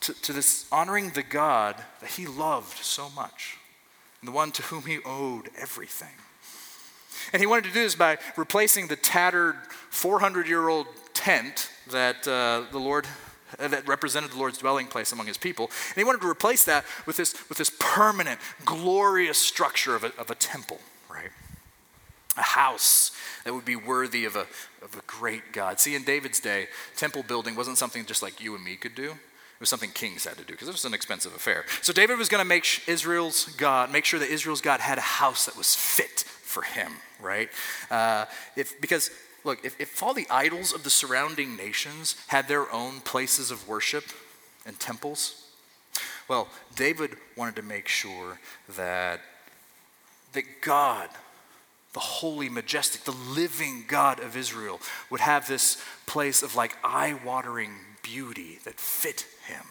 to, 0.00 0.12
to 0.22 0.32
this 0.32 0.66
honoring 0.70 1.10
the 1.10 1.22
God 1.22 1.76
that 2.00 2.10
he 2.10 2.26
loved 2.26 2.78
so 2.78 3.08
much, 3.10 3.56
and 4.20 4.28
the 4.28 4.32
one 4.32 4.52
to 4.52 4.62
whom 4.62 4.82
he 4.82 4.98
owed 5.04 5.50
everything. 5.58 6.14
And 7.32 7.40
he 7.40 7.46
wanted 7.46 7.64
to 7.64 7.72
do 7.72 7.82
this 7.82 7.94
by 7.94 8.18
replacing 8.36 8.88
the 8.88 8.96
tattered 8.96 9.56
400 9.90 10.46
year 10.46 10.68
old 10.68 10.86
tent 11.14 11.70
that 11.90 12.26
uh, 12.28 12.70
the 12.70 12.78
Lord 12.78 13.06
that 13.58 13.86
represented 13.86 14.32
the 14.32 14.38
Lord's 14.38 14.58
dwelling 14.58 14.86
place 14.86 15.12
among 15.12 15.26
his 15.26 15.38
people. 15.38 15.70
And 15.88 15.96
he 15.96 16.04
wanted 16.04 16.20
to 16.20 16.28
replace 16.28 16.64
that 16.64 16.84
with 17.06 17.16
this, 17.16 17.34
with 17.48 17.58
this 17.58 17.70
permanent, 17.78 18.40
glorious 18.64 19.38
structure 19.38 19.94
of 19.94 20.04
a, 20.04 20.12
of 20.18 20.30
a 20.30 20.34
temple, 20.34 20.80
right? 21.08 21.30
A 22.36 22.42
house 22.42 23.12
that 23.44 23.54
would 23.54 23.64
be 23.64 23.76
worthy 23.76 24.24
of 24.24 24.36
a, 24.36 24.46
of 24.82 24.94
a 24.96 25.02
great 25.06 25.52
God. 25.52 25.80
See, 25.80 25.94
in 25.94 26.04
David's 26.04 26.40
day, 26.40 26.68
temple 26.96 27.22
building 27.22 27.54
wasn't 27.54 27.78
something 27.78 28.04
just 28.04 28.22
like 28.22 28.40
you 28.40 28.54
and 28.54 28.64
me 28.64 28.76
could 28.76 28.94
do. 28.94 29.10
It 29.12 29.60
was 29.60 29.70
something 29.70 29.90
kings 29.90 30.26
had 30.26 30.36
to 30.36 30.44
do 30.44 30.52
because 30.52 30.68
it 30.68 30.72
was 30.72 30.84
an 30.84 30.92
expensive 30.92 31.34
affair. 31.34 31.64
So 31.80 31.94
David 31.94 32.18
was 32.18 32.28
going 32.28 32.42
to 32.42 32.48
make 32.48 32.86
Israel's 32.86 33.46
God, 33.56 33.90
make 33.90 34.04
sure 34.04 34.20
that 34.20 34.28
Israel's 34.28 34.60
God 34.60 34.80
had 34.80 34.98
a 34.98 35.02
house 35.02 35.46
that 35.46 35.56
was 35.56 35.74
fit 35.74 36.20
for 36.20 36.62
him, 36.62 36.92
right? 37.22 37.48
Uh, 37.90 38.26
if, 38.54 38.78
because 38.82 39.10
look, 39.44 39.64
if, 39.64 39.80
if 39.80 40.02
all 40.02 40.12
the 40.12 40.26
idols 40.28 40.74
of 40.74 40.84
the 40.84 40.90
surrounding 40.90 41.56
nations 41.56 42.16
had 42.26 42.48
their 42.48 42.70
own 42.70 43.00
places 43.00 43.50
of 43.50 43.66
worship 43.66 44.04
and 44.66 44.78
temples, 44.78 45.48
well, 46.28 46.48
David 46.74 47.16
wanted 47.36 47.56
to 47.56 47.62
make 47.62 47.88
sure 47.88 48.38
that, 48.76 49.20
that 50.32 50.44
God, 50.60 51.08
the 51.96 52.00
holy, 52.00 52.50
majestic, 52.50 53.04
the 53.04 53.16
living 53.32 53.86
God 53.88 54.20
of 54.20 54.36
Israel, 54.36 54.82
would 55.08 55.20
have 55.20 55.48
this 55.48 55.82
place 56.04 56.42
of 56.42 56.54
like 56.54 56.76
eye 56.84 57.18
watering 57.24 57.70
beauty 58.02 58.58
that 58.64 58.78
fit 58.78 59.24
him. 59.46 59.62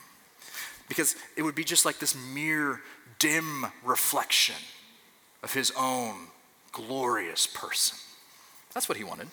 Because 0.90 1.16
it 1.38 1.44
would 1.44 1.54
be 1.54 1.64
just 1.64 1.86
like 1.86 2.00
this 2.00 2.16
mere 2.34 2.82
dim 3.20 3.68
reflection 3.84 4.56
of 5.44 5.54
his 5.54 5.72
own 5.78 6.16
glorious 6.72 7.46
person. 7.46 7.96
That's 8.74 8.90
what 8.90 8.98
he 8.98 9.04
wanted 9.04 9.28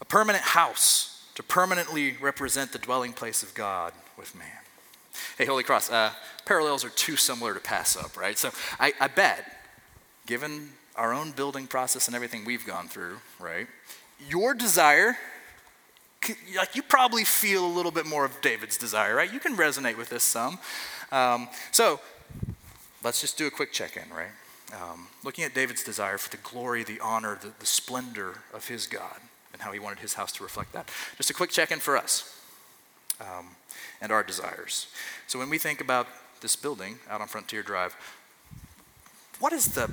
a 0.00 0.04
permanent 0.04 0.42
house 0.42 1.28
to 1.36 1.44
permanently 1.44 2.16
represent 2.20 2.72
the 2.72 2.78
dwelling 2.78 3.12
place 3.12 3.44
of 3.44 3.54
God 3.54 3.92
with 4.18 4.34
man. 4.34 4.48
Hey, 5.38 5.44
Holy 5.44 5.62
Cross, 5.62 5.92
uh, 5.92 6.10
parallels 6.44 6.84
are 6.84 6.90
too 6.90 7.14
similar 7.14 7.54
to 7.54 7.60
pass 7.60 7.96
up, 7.96 8.16
right? 8.16 8.36
So 8.36 8.50
I, 8.80 8.94
I 8.98 9.06
bet, 9.06 9.44
given 10.26 10.70
our 11.00 11.14
own 11.14 11.30
building 11.30 11.66
process 11.66 12.06
and 12.08 12.14
everything 12.14 12.44
we've 12.44 12.66
gone 12.66 12.86
through, 12.86 13.16
right, 13.38 13.66
your 14.28 14.52
desire, 14.52 15.16
like 16.54 16.76
you 16.76 16.82
probably 16.82 17.24
feel 17.24 17.64
a 17.64 17.72
little 17.74 17.90
bit 17.90 18.04
more 18.04 18.26
of 18.26 18.38
David's 18.42 18.76
desire, 18.76 19.14
right? 19.14 19.32
You 19.32 19.40
can 19.40 19.56
resonate 19.56 19.96
with 19.96 20.10
this 20.10 20.22
some. 20.22 20.58
Um, 21.10 21.48
so 21.72 22.00
let's 23.02 23.22
just 23.22 23.38
do 23.38 23.46
a 23.46 23.50
quick 23.50 23.72
check 23.72 23.96
in, 23.96 24.14
right? 24.14 24.28
Um, 24.74 25.08
looking 25.24 25.42
at 25.42 25.54
David's 25.54 25.82
desire 25.82 26.18
for 26.18 26.28
the 26.28 26.36
glory, 26.36 26.84
the 26.84 27.00
honor, 27.00 27.38
the, 27.40 27.50
the 27.58 27.66
splendor 27.66 28.42
of 28.52 28.68
his 28.68 28.86
God 28.86 29.20
and 29.54 29.62
how 29.62 29.72
he 29.72 29.78
wanted 29.78 30.00
his 30.00 30.14
house 30.14 30.32
to 30.32 30.42
reflect 30.42 30.74
that. 30.74 30.90
Just 31.16 31.30
a 31.30 31.34
quick 31.34 31.48
check 31.48 31.72
in 31.72 31.78
for 31.78 31.96
us 31.96 32.38
um, 33.22 33.46
and 34.02 34.12
our 34.12 34.22
desires. 34.22 34.86
So 35.26 35.38
when 35.38 35.48
we 35.48 35.56
think 35.56 35.80
about 35.80 36.06
this 36.42 36.56
building 36.56 36.98
out 37.08 37.22
on 37.22 37.26
Frontier 37.26 37.62
Drive, 37.62 37.96
what 39.38 39.54
is 39.54 39.74
the 39.74 39.90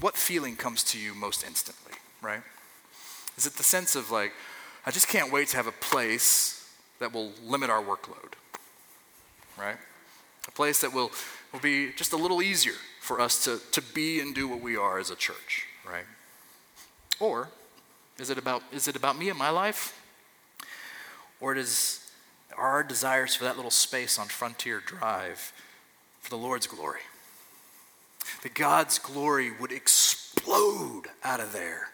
what 0.00 0.16
feeling 0.16 0.56
comes 0.56 0.82
to 0.84 0.98
you 0.98 1.14
most 1.14 1.44
instantly, 1.44 1.92
right? 2.22 2.42
Is 3.36 3.46
it 3.46 3.54
the 3.54 3.62
sense 3.62 3.96
of 3.96 4.10
like, 4.10 4.32
I 4.86 4.90
just 4.90 5.08
can't 5.08 5.32
wait 5.32 5.48
to 5.48 5.56
have 5.56 5.66
a 5.66 5.72
place 5.72 6.68
that 6.98 7.12
will 7.12 7.32
limit 7.44 7.70
our 7.70 7.82
workload, 7.82 8.34
right? 9.58 9.76
A 10.48 10.50
place 10.50 10.80
that 10.80 10.92
will, 10.92 11.10
will 11.52 11.60
be 11.60 11.92
just 11.92 12.12
a 12.12 12.16
little 12.16 12.42
easier 12.42 12.74
for 13.00 13.20
us 13.20 13.44
to, 13.44 13.60
to 13.72 13.82
be 13.82 14.20
and 14.20 14.34
do 14.34 14.48
what 14.48 14.60
we 14.60 14.76
are 14.76 14.98
as 14.98 15.10
a 15.10 15.16
church, 15.16 15.66
right? 15.86 16.04
Or 17.18 17.48
is 18.18 18.30
it 18.30 18.38
about, 18.38 18.62
is 18.72 18.88
it 18.88 18.96
about 18.96 19.18
me 19.18 19.28
and 19.28 19.38
my 19.38 19.50
life? 19.50 19.96
Or 21.40 21.54
does, 21.54 22.10
are 22.56 22.68
our 22.68 22.82
desires 22.82 23.34
for 23.34 23.44
that 23.44 23.56
little 23.56 23.70
space 23.70 24.18
on 24.18 24.28
Frontier 24.28 24.82
Drive 24.84 25.52
for 26.20 26.30
the 26.30 26.36
Lord's 26.36 26.66
glory? 26.66 27.00
That 28.42 28.54
God's 28.54 28.98
glory 28.98 29.50
would 29.60 29.72
explode 29.72 31.04
out 31.24 31.40
of 31.40 31.52
there 31.52 31.88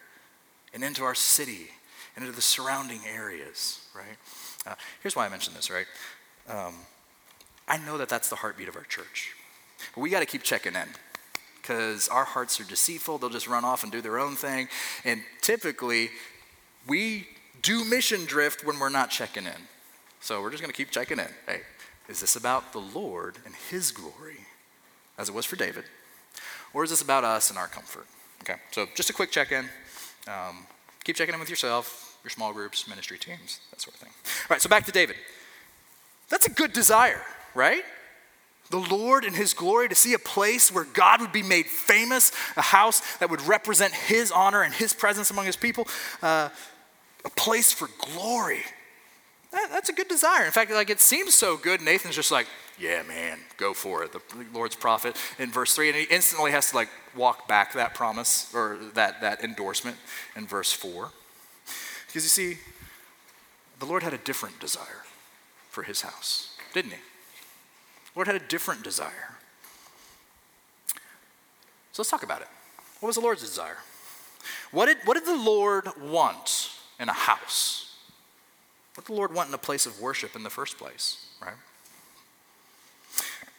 and 0.73 0.83
into 0.83 1.03
our 1.03 1.15
city 1.15 1.69
and 2.15 2.23
into 2.23 2.35
the 2.35 2.41
surrounding 2.41 3.01
areas, 3.07 3.87
right? 3.95 4.17
Uh, 4.65 4.75
here's 5.01 5.15
why 5.15 5.25
I 5.25 5.29
mention 5.29 5.53
this, 5.53 5.69
right? 5.69 5.85
Um, 6.49 6.73
I 7.67 7.77
know 7.77 7.97
that 7.97 8.09
that's 8.09 8.29
the 8.29 8.37
heartbeat 8.37 8.67
of 8.67 8.75
our 8.75 8.83
church. 8.83 9.33
But 9.93 10.01
we 10.01 10.09
got 10.09 10.21
to 10.21 10.25
keep 10.25 10.43
checking 10.43 10.75
in 10.75 10.87
because 11.61 12.07
our 12.07 12.23
hearts 12.23 12.59
are 12.59 12.63
deceitful. 12.63 13.17
They'll 13.17 13.29
just 13.29 13.47
run 13.47 13.65
off 13.65 13.83
and 13.83 13.91
do 13.91 14.01
their 14.01 14.19
own 14.19 14.35
thing. 14.35 14.69
And 15.03 15.21
typically, 15.41 16.09
we 16.87 17.27
do 17.61 17.83
mission 17.83 18.25
drift 18.25 18.65
when 18.65 18.79
we're 18.79 18.89
not 18.89 19.09
checking 19.09 19.45
in. 19.45 19.67
So 20.21 20.41
we're 20.41 20.51
just 20.51 20.63
going 20.63 20.71
to 20.71 20.77
keep 20.77 20.89
checking 20.89 21.19
in. 21.19 21.27
Hey, 21.45 21.61
is 22.07 22.21
this 22.21 22.35
about 22.35 22.71
the 22.71 22.79
Lord 22.79 23.37
and 23.45 23.53
His 23.69 23.91
glory, 23.91 24.45
as 25.17 25.29
it 25.29 25.35
was 25.35 25.45
for 25.45 25.55
David? 25.55 25.83
Or 26.73 26.83
is 26.83 26.89
this 26.89 27.01
about 27.01 27.23
us 27.23 27.49
and 27.49 27.57
our 27.57 27.67
comfort? 27.67 28.05
Okay, 28.43 28.59
so 28.71 28.87
just 28.95 29.09
a 29.09 29.13
quick 29.13 29.31
check 29.31 29.51
in. 29.51 29.65
Um, 30.27 30.65
keep 31.03 31.15
checking 31.15 31.33
in 31.33 31.39
with 31.39 31.49
yourself, 31.49 32.17
your 32.23 32.31
small 32.31 32.53
groups, 32.53 32.87
ministry 32.87 33.17
teams, 33.17 33.59
that 33.71 33.81
sort 33.81 33.95
of 33.95 34.01
thing. 34.01 34.11
All 34.25 34.55
right, 34.55 34.61
so 34.61 34.69
back 34.69 34.85
to 34.85 34.91
David. 34.91 35.15
That's 36.29 36.45
a 36.45 36.51
good 36.51 36.73
desire, 36.73 37.21
right? 37.55 37.83
the 38.69 38.77
Lord 38.77 39.23
in 39.23 39.33
His 39.33 39.53
glory, 39.53 39.89
to 39.89 39.95
see 39.95 40.13
a 40.13 40.19
place 40.19 40.71
where 40.71 40.83
God 40.83 41.21
would 41.21 41.31
be 41.31 41.43
made 41.43 41.67
famous, 41.67 42.31
a 42.55 42.61
house 42.61 43.01
that 43.17 43.29
would 43.29 43.41
represent 43.41 43.93
His 43.93 44.31
honor 44.31 44.61
and 44.61 44.73
His 44.73 44.93
presence 44.93 45.31
among 45.31 45.45
His 45.45 45.55
people, 45.55 45.87
uh, 46.21 46.49
a 47.23 47.29
place 47.31 47.71
for 47.71 47.89
glory. 47.99 48.61
That, 49.51 49.69
that's 49.71 49.89
a 49.89 49.93
good 49.93 50.07
desire. 50.07 50.45
In 50.45 50.51
fact, 50.51 50.71
like 50.71 50.89
it 50.89 50.99
seems 50.99 51.33
so 51.33 51.57
good. 51.57 51.81
Nathan's 51.81 52.15
just 52.15 52.31
like, 52.31 52.47
yeah, 52.79 53.03
man, 53.03 53.39
go 53.57 53.73
for 53.73 54.03
it. 54.03 54.11
The 54.13 54.21
Lord's 54.53 54.75
prophet 54.75 55.15
in 55.39 55.51
verse 55.51 55.73
three, 55.73 55.89
and 55.89 55.97
he 55.97 56.03
instantly 56.03 56.51
has 56.51 56.69
to 56.71 56.75
like 56.75 56.89
walk 57.15 57.47
back 57.47 57.73
that 57.73 57.93
promise 57.93 58.53
or 58.53 58.77
that 58.93 59.21
that 59.21 59.43
endorsement 59.43 59.97
in 60.35 60.45
verse 60.45 60.71
four, 60.71 61.11
because 62.07 62.23
you 62.23 62.29
see, 62.29 62.59
the 63.79 63.85
Lord 63.85 64.03
had 64.03 64.13
a 64.13 64.17
different 64.17 64.59
desire 64.59 65.03
for 65.69 65.83
His 65.83 66.01
house, 66.01 66.55
didn't 66.73 66.91
He? 66.91 66.97
The 66.97 68.19
Lord 68.19 68.27
had 68.27 68.35
a 68.35 68.45
different 68.47 68.83
desire. 68.83 69.37
So 71.91 72.01
let's 72.01 72.09
talk 72.09 72.23
about 72.23 72.41
it. 72.41 72.47
What 72.99 73.07
was 73.07 73.15
the 73.15 73.21
Lord's 73.21 73.41
desire? 73.41 73.77
What 74.71 74.87
did, 74.87 74.97
what 75.05 75.15
did 75.15 75.25
the 75.25 75.37
Lord 75.37 75.87
want 76.01 76.71
in 76.99 77.09
a 77.09 77.13
house? 77.13 77.95
What 78.95 79.05
did 79.05 79.13
the 79.13 79.17
Lord 79.17 79.33
want 79.33 79.49
in 79.49 79.53
a 79.53 79.59
place 79.59 79.85
of 79.85 80.01
worship 80.01 80.35
in 80.35 80.43
the 80.43 80.49
first 80.49 80.77
place, 80.77 81.27
right? 81.41 81.53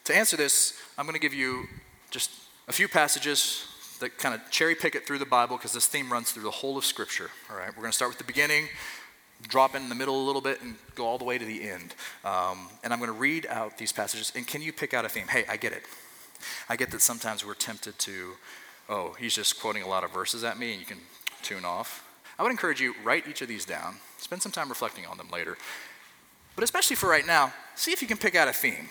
To 0.08 0.16
answer 0.16 0.38
this, 0.38 0.72
I'm 0.96 1.04
going 1.04 1.12
to 1.16 1.20
give 1.20 1.34
you 1.34 1.66
just 2.10 2.30
a 2.66 2.72
few 2.72 2.88
passages 2.88 3.66
that 4.00 4.16
kind 4.16 4.34
of 4.34 4.40
cherry 4.50 4.74
pick 4.74 4.94
it 4.94 5.06
through 5.06 5.18
the 5.18 5.26
Bible 5.26 5.58
because 5.58 5.74
this 5.74 5.86
theme 5.86 6.10
runs 6.10 6.32
through 6.32 6.44
the 6.44 6.50
whole 6.50 6.78
of 6.78 6.86
Scripture. 6.86 7.30
All 7.50 7.58
right, 7.58 7.68
we're 7.68 7.82
going 7.82 7.90
to 7.90 7.94
start 7.94 8.10
with 8.10 8.16
the 8.16 8.24
beginning, 8.24 8.68
drop 9.48 9.74
in 9.74 9.90
the 9.90 9.94
middle 9.94 10.18
a 10.18 10.24
little 10.24 10.40
bit 10.40 10.62
and 10.62 10.76
go 10.94 11.04
all 11.04 11.18
the 11.18 11.26
way 11.26 11.36
to 11.36 11.44
the 11.44 11.68
end. 11.68 11.94
Um, 12.24 12.70
and 12.82 12.90
I'm 12.90 13.00
going 13.00 13.12
to 13.12 13.18
read 13.18 13.44
out 13.50 13.76
these 13.76 13.92
passages. 13.92 14.32
And 14.34 14.46
can 14.46 14.62
you 14.62 14.72
pick 14.72 14.94
out 14.94 15.04
a 15.04 15.10
theme? 15.10 15.26
Hey, 15.28 15.44
I 15.46 15.58
get 15.58 15.72
it. 15.74 15.82
I 16.70 16.76
get 16.76 16.90
that 16.92 17.02
sometimes 17.02 17.44
we're 17.44 17.52
tempted 17.52 17.98
to, 17.98 18.32
oh, 18.88 19.14
he's 19.18 19.34
just 19.34 19.60
quoting 19.60 19.82
a 19.82 19.88
lot 19.88 20.04
of 20.04 20.10
verses 20.14 20.42
at 20.42 20.58
me 20.58 20.70
and 20.70 20.80
you 20.80 20.86
can 20.86 21.00
tune 21.42 21.66
off. 21.66 22.02
I 22.38 22.44
would 22.44 22.50
encourage 22.50 22.80
you, 22.80 22.94
write 23.04 23.28
each 23.28 23.42
of 23.42 23.48
these 23.48 23.66
down, 23.66 23.96
spend 24.16 24.40
some 24.40 24.52
time 24.52 24.70
reflecting 24.70 25.04
on 25.04 25.18
them 25.18 25.28
later. 25.30 25.58
But 26.54 26.64
especially 26.64 26.96
for 26.96 27.10
right 27.10 27.26
now, 27.26 27.52
see 27.74 27.92
if 27.92 28.00
you 28.00 28.08
can 28.08 28.16
pick 28.16 28.34
out 28.34 28.48
a 28.48 28.54
theme. 28.54 28.88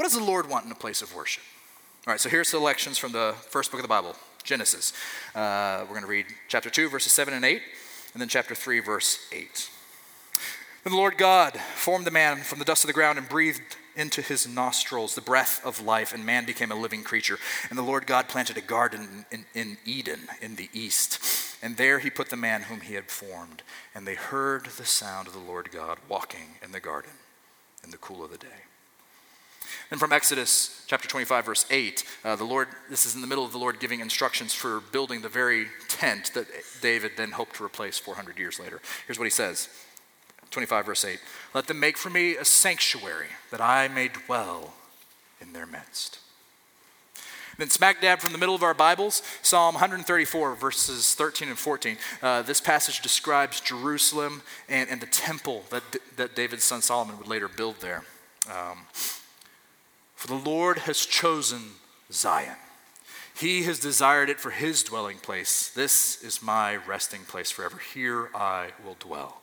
What 0.00 0.08
does 0.08 0.18
the 0.18 0.24
Lord 0.24 0.48
want 0.48 0.64
in 0.64 0.72
a 0.72 0.74
place 0.74 1.02
of 1.02 1.14
worship? 1.14 1.42
All 2.06 2.12
right, 2.14 2.18
so 2.18 2.30
here's 2.30 2.48
selections 2.48 2.96
from 2.96 3.12
the 3.12 3.34
first 3.50 3.70
book 3.70 3.80
of 3.80 3.84
the 3.84 3.88
Bible, 3.88 4.16
Genesis. 4.42 4.94
Uh, 5.34 5.80
we're 5.82 5.90
going 5.90 6.00
to 6.00 6.06
read 6.06 6.24
chapter 6.48 6.70
2, 6.70 6.88
verses 6.88 7.12
7 7.12 7.34
and 7.34 7.44
8, 7.44 7.60
and 8.14 8.20
then 8.22 8.30
chapter 8.30 8.54
3, 8.54 8.80
verse 8.80 9.18
8. 9.30 9.70
Then 10.84 10.94
the 10.94 10.96
Lord 10.96 11.18
God 11.18 11.54
formed 11.74 12.06
the 12.06 12.10
man 12.10 12.38
from 12.38 12.58
the 12.58 12.64
dust 12.64 12.82
of 12.82 12.86
the 12.86 12.94
ground 12.94 13.18
and 13.18 13.28
breathed 13.28 13.76
into 13.94 14.22
his 14.22 14.48
nostrils 14.48 15.14
the 15.14 15.20
breath 15.20 15.60
of 15.66 15.84
life, 15.84 16.14
and 16.14 16.24
man 16.24 16.46
became 16.46 16.72
a 16.72 16.80
living 16.80 17.02
creature. 17.02 17.38
And 17.68 17.78
the 17.78 17.82
Lord 17.82 18.06
God 18.06 18.26
planted 18.26 18.56
a 18.56 18.62
garden 18.62 19.26
in, 19.30 19.44
in, 19.52 19.76
Eden 19.84 20.20
in 20.40 20.56
the 20.56 20.70
east, 20.72 21.58
and 21.62 21.76
there 21.76 21.98
he 21.98 22.08
put 22.08 22.30
the 22.30 22.36
man 22.36 22.62
whom 22.62 22.80
he 22.80 22.94
had 22.94 23.10
formed. 23.10 23.62
And 23.94 24.06
they 24.06 24.14
heard 24.14 24.64
the 24.64 24.86
sound 24.86 25.28
of 25.28 25.34
the 25.34 25.40
Lord 25.40 25.70
God 25.70 25.98
walking 26.08 26.56
in 26.64 26.72
the 26.72 26.80
garden 26.80 27.12
in 27.84 27.90
the 27.90 27.98
cool 27.98 28.24
of 28.24 28.30
the 28.30 28.38
day. 28.38 28.69
And 29.90 29.98
from 29.98 30.12
Exodus 30.12 30.84
chapter 30.86 31.08
25, 31.08 31.46
verse 31.46 31.66
8, 31.70 32.04
uh, 32.24 32.36
the 32.36 32.44
Lord, 32.44 32.68
this 32.88 33.06
is 33.06 33.14
in 33.14 33.20
the 33.20 33.26
middle 33.26 33.44
of 33.44 33.52
the 33.52 33.58
Lord 33.58 33.80
giving 33.80 34.00
instructions 34.00 34.52
for 34.52 34.80
building 34.92 35.20
the 35.20 35.28
very 35.28 35.66
tent 35.88 36.32
that 36.34 36.46
David 36.80 37.12
then 37.16 37.32
hoped 37.32 37.56
to 37.56 37.64
replace 37.64 37.98
400 37.98 38.38
years 38.38 38.58
later. 38.58 38.80
Here's 39.06 39.18
what 39.18 39.24
he 39.24 39.30
says 39.30 39.68
25, 40.50 40.86
verse 40.86 41.04
8 41.04 41.18
Let 41.54 41.66
them 41.66 41.80
make 41.80 41.96
for 41.96 42.10
me 42.10 42.36
a 42.36 42.44
sanctuary 42.44 43.28
that 43.50 43.60
I 43.60 43.88
may 43.88 44.08
dwell 44.08 44.74
in 45.40 45.52
their 45.52 45.66
midst. 45.66 46.18
Then, 47.60 47.68
smack 47.68 48.00
dab 48.00 48.20
from 48.20 48.32
the 48.32 48.38
middle 48.38 48.54
of 48.54 48.62
our 48.62 48.72
Bibles, 48.72 49.22
Psalm 49.42 49.74
134, 49.74 50.54
verses 50.54 51.14
13 51.14 51.48
and 51.48 51.58
14. 51.58 51.98
Uh, 52.22 52.40
this 52.40 52.58
passage 52.58 53.02
describes 53.02 53.60
Jerusalem 53.60 54.40
and, 54.66 54.88
and 54.88 54.98
the 54.98 55.06
temple 55.06 55.64
that, 55.68 55.82
that 56.16 56.34
David's 56.34 56.64
son 56.64 56.80
Solomon 56.80 57.18
would 57.18 57.28
later 57.28 57.48
build 57.48 57.78
there. 57.80 58.04
Um, 58.48 58.86
For 60.20 60.26
the 60.26 60.34
Lord 60.34 60.80
has 60.80 61.06
chosen 61.06 61.62
Zion. 62.12 62.56
He 63.34 63.62
has 63.62 63.80
desired 63.80 64.28
it 64.28 64.38
for 64.38 64.50
his 64.50 64.82
dwelling 64.82 65.16
place. 65.16 65.70
This 65.70 66.22
is 66.22 66.42
my 66.42 66.76
resting 66.76 67.22
place 67.22 67.50
forever. 67.50 67.80
Here 67.94 68.28
I 68.34 68.72
will 68.84 68.96
dwell 69.00 69.40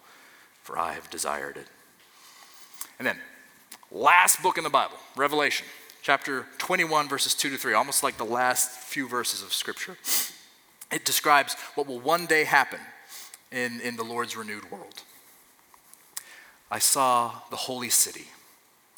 for 0.67 0.77
I 0.77 0.91
have 0.91 1.09
desired 1.09 1.55
it. 1.55 1.65
And 2.99 3.07
then, 3.07 3.17
last 3.89 4.43
book 4.43 4.57
in 4.57 4.65
the 4.65 4.69
Bible, 4.69 4.97
Revelation, 5.15 5.65
chapter 6.01 6.45
21, 6.57 7.07
verses 7.07 7.33
2 7.33 7.51
to 7.51 7.57
3, 7.57 7.73
almost 7.73 8.03
like 8.03 8.17
the 8.17 8.25
last 8.25 8.71
few 8.71 9.07
verses 9.07 9.41
of 9.41 9.53
Scripture. 9.53 9.95
It 10.91 11.05
describes 11.05 11.55
what 11.75 11.87
will 11.87 12.01
one 12.01 12.25
day 12.25 12.43
happen 12.43 12.81
in, 13.49 13.79
in 13.79 13.95
the 13.95 14.03
Lord's 14.03 14.35
renewed 14.35 14.69
world. 14.69 15.03
I 16.69 16.79
saw 16.79 17.31
the 17.49 17.55
holy 17.55 17.89
city, 17.89 18.25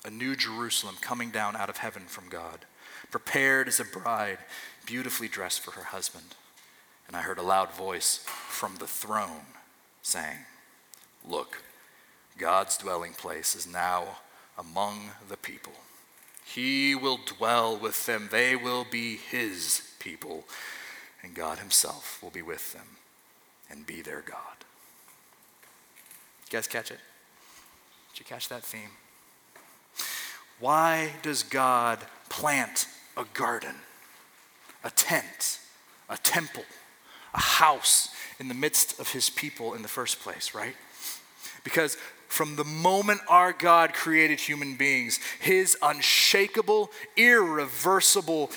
a 0.06 0.10
new 0.10 0.36
Jerusalem 0.36 0.96
coming 1.02 1.30
down 1.30 1.56
out 1.56 1.70
of 1.70 1.78
heaven 1.78 2.04
from 2.04 2.30
God, 2.30 2.66
prepared 3.12 3.68
as 3.68 3.80
a 3.80 3.86
bride, 3.86 4.38
beautifully 4.86 5.28
dressed 5.28 5.62
for 5.62 5.72
her 5.72 5.86
husband. 5.86 6.36
And 7.08 7.16
I 7.16 7.22
heard 7.22 7.40
a 7.40 7.44
loud 7.44 7.72
voice 7.74 8.24
from 8.26 8.76
the 8.76 8.88
throne 8.88 9.46
saying, 10.02 10.38
Look, 11.28 11.64
God's 12.38 12.78
dwelling 12.78 13.14
place 13.14 13.56
is 13.56 13.68
now 13.68 14.20
among 14.58 15.12
the 15.28 15.38
people. 15.38 15.74
He 16.46 16.96
will 16.96 17.20
dwell 17.26 17.78
with 17.78 18.06
them, 18.06 18.30
they 18.32 18.56
will 18.56 18.86
be 18.90 19.18
his 19.18 19.92
people, 20.00 20.46
and 21.22 21.36
God 21.36 21.60
himself 21.60 22.20
will 22.24 22.32
be 22.32 22.42
with 22.42 22.74
them 22.74 22.98
and 23.70 23.86
be 23.86 24.02
their 24.02 24.22
God. 24.22 24.66
You 26.46 26.58
guys 26.58 26.68
catch 26.68 26.90
it? 26.90 27.00
Did 28.14 28.20
you 28.22 28.26
catch 28.26 28.50
that 28.50 28.64
theme? 28.64 28.90
Why 30.60 31.14
does 31.22 31.44
God 31.44 32.00
plant 32.30 32.88
a 33.16 33.26
garden, 33.34 33.76
a 34.84 34.92
tent, 34.92 35.60
a 36.10 36.18
temple, 36.18 36.64
a 37.34 37.40
house 37.40 38.14
in 38.40 38.48
the 38.48 38.54
midst 38.54 39.00
of 39.00 39.12
his 39.12 39.30
people 39.30 39.74
in 39.74 39.82
the 39.82 39.88
first 39.88 40.20
place, 40.20 40.54
right? 40.54 40.76
Because 41.64 41.98
from 42.28 42.56
the 42.56 42.64
moment 42.64 43.22
our 43.28 43.52
God 43.52 43.94
created 43.94 44.40
human 44.40 44.76
beings, 44.76 45.20
his 45.40 45.78
unshakable, 45.82 46.92
irreversible 47.18 48.52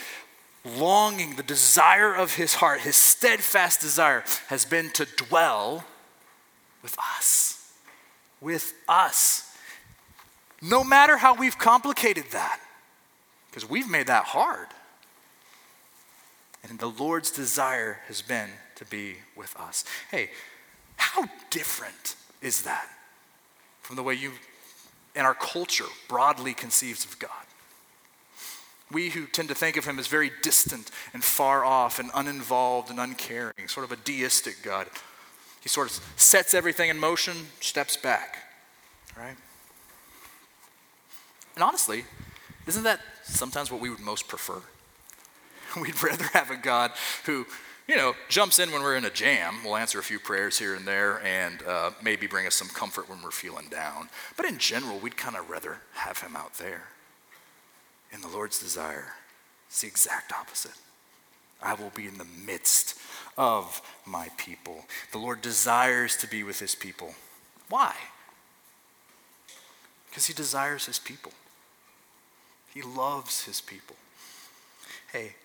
longing, 0.63 1.35
the 1.35 1.43
desire 1.43 2.13
of 2.13 2.35
his 2.35 2.55
heart, 2.55 2.81
his 2.81 2.95
steadfast 2.95 3.81
desire 3.81 4.23
has 4.47 4.63
been 4.63 4.89
to 4.91 5.05
dwell 5.05 5.85
with 6.81 6.97
us. 6.99 7.71
With 8.39 8.73
us. 8.87 9.42
No 10.63 10.83
matter 10.83 11.17
how 11.17 11.35
we've 11.35 11.57
complicated 11.57 12.25
that, 12.31 12.59
because 13.49 13.69
we've 13.69 13.89
made 13.89 14.07
that 14.07 14.23
hard. 14.23 14.67
And 16.67 16.79
the 16.79 16.87
Lord's 16.87 17.29
desire 17.29 17.99
has 18.07 18.21
been 18.21 18.49
to 18.75 18.85
be 18.85 19.17
with 19.35 19.55
us. 19.59 19.83
Hey, 20.09 20.29
how 20.95 21.25
different 21.49 22.15
is 22.41 22.63
that 22.63 22.87
from 23.81 23.97
the 23.97 24.03
way 24.03 24.13
you 24.13 24.31
and 25.15 25.27
our 25.27 25.35
culture 25.35 25.85
broadly 26.07 26.53
conceives 26.53 27.03
of 27.03 27.19
God? 27.19 27.29
We 28.89 29.09
who 29.09 29.25
tend 29.25 29.49
to 29.49 29.55
think 29.55 29.75
of 29.75 29.85
him 29.85 29.99
as 29.99 30.07
very 30.07 30.31
distant 30.41 30.91
and 31.13 31.23
far 31.23 31.65
off 31.65 31.99
and 31.99 32.09
uninvolved 32.13 32.89
and 32.89 32.99
uncaring, 32.99 33.67
sort 33.67 33.83
of 33.83 33.91
a 33.91 33.97
deistic 33.97 34.63
God. 34.63 34.87
He 35.61 35.67
sort 35.67 35.89
of 35.89 35.99
sets 36.15 36.53
everything 36.53 36.89
in 36.89 36.97
motion, 36.97 37.35
steps 37.59 37.97
back, 37.97 38.37
right? 39.17 39.35
And 41.55 41.63
honestly, 41.63 42.05
isn't 42.67 42.83
that 42.83 42.99
sometimes 43.23 43.71
what 43.71 43.81
we 43.81 43.89
would 43.89 43.99
most 43.99 44.27
prefer? 44.27 44.61
We'd 45.81 46.01
rather 46.01 46.25
have 46.25 46.51
a 46.51 46.57
God 46.57 46.91
who 47.25 47.45
you 47.87 47.97
know, 47.97 48.13
jumps 48.29 48.59
in 48.59 48.71
when 48.71 48.81
we're 48.81 48.95
in 48.95 49.05
a 49.05 49.09
jam. 49.09 49.55
We'll 49.63 49.75
answer 49.75 49.99
a 49.99 50.03
few 50.03 50.19
prayers 50.19 50.57
here 50.57 50.75
and 50.75 50.87
there 50.87 51.21
and 51.23 51.61
uh, 51.63 51.91
maybe 52.01 52.27
bring 52.27 52.47
us 52.47 52.55
some 52.55 52.69
comfort 52.69 53.09
when 53.09 53.21
we're 53.21 53.31
feeling 53.31 53.67
down. 53.69 54.09
But 54.37 54.45
in 54.45 54.57
general, 54.57 54.99
we'd 54.99 55.17
kind 55.17 55.35
of 55.35 55.49
rather 55.49 55.79
have 55.93 56.19
him 56.19 56.35
out 56.35 56.53
there. 56.55 56.83
In 58.11 58.21
the 58.21 58.27
Lord's 58.27 58.59
desire, 58.59 59.13
it's 59.67 59.81
the 59.81 59.87
exact 59.87 60.31
opposite. 60.31 60.77
I 61.61 61.73
will 61.73 61.91
be 61.95 62.07
in 62.07 62.17
the 62.17 62.27
midst 62.45 62.97
of 63.37 63.81
my 64.05 64.29
people. 64.37 64.85
The 65.11 65.17
Lord 65.17 65.41
desires 65.41 66.15
to 66.17 66.27
be 66.27 66.43
with 66.43 66.59
his 66.59 66.75
people. 66.75 67.15
Why? 67.69 67.95
Because 70.09 70.27
he 70.27 70.33
desires 70.33 70.85
his 70.85 70.99
people. 70.99 71.31
He 72.73 72.81
loves 72.81 73.45
his 73.45 73.61
people. 73.61 73.95
Hey, 75.11 75.35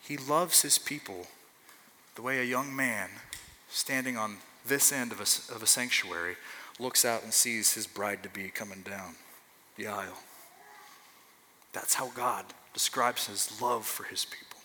he 0.00 0.16
loves 0.16 0.62
his 0.62 0.78
people 0.78 1.26
the 2.14 2.22
way 2.22 2.40
a 2.40 2.44
young 2.44 2.74
man 2.74 3.08
standing 3.68 4.16
on 4.16 4.38
this 4.66 4.92
end 4.92 5.12
of 5.12 5.18
a, 5.18 5.54
of 5.54 5.62
a 5.62 5.66
sanctuary 5.66 6.36
looks 6.78 7.04
out 7.04 7.22
and 7.22 7.32
sees 7.32 7.74
his 7.74 7.86
bride 7.86 8.22
to 8.22 8.28
be 8.28 8.48
coming 8.48 8.80
down 8.80 9.14
the 9.76 9.86
aisle. 9.86 10.18
That's 11.72 11.94
how 11.94 12.08
God 12.08 12.46
describes 12.72 13.26
his 13.26 13.60
love 13.60 13.84
for 13.84 14.04
his 14.04 14.24
people, 14.24 14.58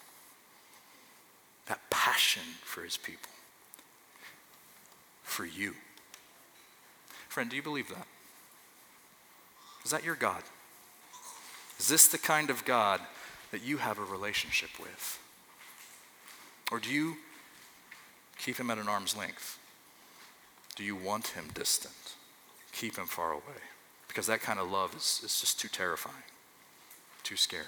that 1.68 1.80
passion 1.90 2.44
for 2.64 2.82
his 2.82 2.98
people, 2.98 3.32
for 5.24 5.46
you. 5.46 5.74
Friend, 7.28 7.50
do 7.50 7.56
you 7.56 7.64
believe 7.64 7.90
that? 7.90 8.08
Is 9.86 9.92
that 9.92 10.04
your 10.04 10.16
God? 10.16 10.44
Is 11.80 11.88
this 11.88 12.08
the 12.08 12.18
kind 12.18 12.50
of 12.50 12.66
God 12.66 13.02
that 13.52 13.64
you 13.64 13.78
have 13.78 14.00
a 14.00 14.04
relationship 14.04 14.70
with? 14.80 15.20
Or 16.72 16.80
do 16.80 16.90
you 16.90 17.18
keep 18.38 18.58
him 18.58 18.70
at 18.70 18.78
an 18.78 18.88
arm's 18.88 19.16
length? 19.16 19.58
Do 20.76 20.84
you 20.84 20.96
want 20.96 21.28
him 21.28 21.46
distant? 21.54 22.16
Keep 22.72 22.98
him 22.98 23.08
far 23.08 23.32
away. 23.32 23.62
Because 24.08 24.28
that 24.28 24.42
kind 24.42 24.60
of 24.60 24.70
love 24.70 24.96
is, 24.96 25.22
is 25.24 25.40
just 25.40 25.60
too 25.60 25.68
terrifying, 25.68 26.16
too 27.24 27.36
scary. 27.36 27.66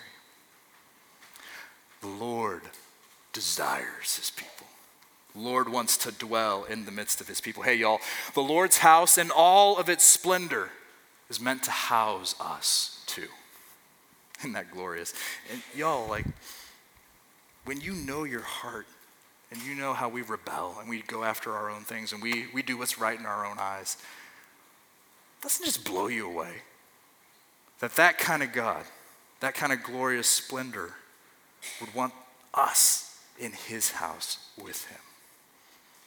The 2.02 2.08
Lord 2.08 2.62
desires 3.34 4.18
his 4.18 4.32
people. 4.32 4.68
The 5.36 5.42
Lord 5.42 5.70
wants 5.70 5.98
to 5.98 6.12
dwell 6.12 6.64
in 6.64 6.86
the 6.86 6.92
midst 6.92 7.22
of 7.22 7.28
his 7.28 7.40
people. 7.40 7.64
Hey, 7.64 7.76
y'all, 7.76 8.00
the 8.34 8.42
Lord's 8.42 8.80
house 8.80 9.18
in 9.18 9.32
all 9.32 9.78
of 9.78 9.90
its 9.90 10.04
splendor 10.04 10.70
is 11.30 11.40
meant 11.40 11.64
to 11.64 11.72
house 11.72 12.36
us 12.40 13.04
too. 13.06 13.28
Isn't 14.42 14.54
that 14.54 14.72
glorious? 14.72 15.14
And 15.52 15.62
y'all, 15.76 16.08
like, 16.08 16.26
when 17.66 17.82
you 17.82 17.94
know 17.94 18.24
your 18.24 18.42
heart 18.42 18.88
and 19.52 19.62
you 19.62 19.76
know 19.76 19.94
how 19.94 20.10
we 20.10 20.22
rebel 20.22 20.78
and 20.80 20.90
we 20.90 21.02
go 21.02 21.24
after 21.24 21.52
our 21.54 21.70
own 21.70 21.82
things 21.82 22.14
and 22.14 22.22
we, 22.22 22.46
we 22.54 22.62
do 22.62 22.78
what's 22.78 23.00
right 23.00 23.20
in 23.20 23.26
our 23.26 23.46
own 23.46 23.58
eyes. 23.60 23.98
Doesn't 25.42 25.66
just 25.66 25.86
blow 25.86 26.08
you 26.08 26.28
away 26.28 26.54
that 27.80 27.96
that 27.96 28.18
kind 28.18 28.44
of 28.44 28.52
God, 28.52 28.84
that 29.40 29.54
kind 29.56 29.72
of 29.72 29.84
glorious 29.84 30.28
splendor, 30.28 30.94
would 31.80 31.94
want 31.94 32.14
us 32.54 33.20
in 33.38 33.52
his 33.52 33.92
house 33.92 34.50
with 34.62 34.86
him. 34.88 35.00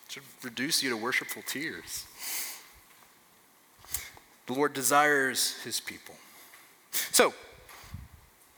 It 0.07 0.13
should 0.13 0.23
reduce 0.43 0.83
you 0.83 0.91
to 0.91 0.97
worshipful 0.97 1.43
tears. 1.47 2.05
The 4.47 4.53
Lord 4.53 4.75
desires 4.75 5.57
his 5.63 5.81
people. 5.81 6.15
So, 6.91 7.33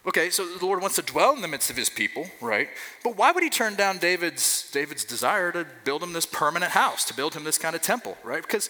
okay, 0.07 0.31
so 0.31 0.47
the 0.47 0.67
Lord 0.67 0.81
wants 0.81 0.97
to 0.97 1.03
dwell 1.03 1.35
in 1.35 1.43
the 1.43 1.49
midst 1.49 1.71
of 1.71 1.77
his 1.77 1.89
people, 1.89 2.29
right? 2.41 2.69
But 3.03 3.17
why 3.17 3.33
would 3.33 3.43
he 3.43 3.51
turn 3.51 3.75
down 3.75 3.99
David's, 3.99 4.71
David's 4.71 5.05
desire 5.05 5.51
to 5.53 5.67
build 5.85 6.03
him 6.03 6.13
this 6.13 6.27
permanent 6.27 6.73
house, 6.73 7.05
to 7.07 7.15
build 7.15 7.35
him 7.35 7.45
this 7.45 7.59
kind 7.59 7.75
of 7.75 7.83
temple, 7.83 8.17
right? 8.23 8.43
Because 8.43 8.69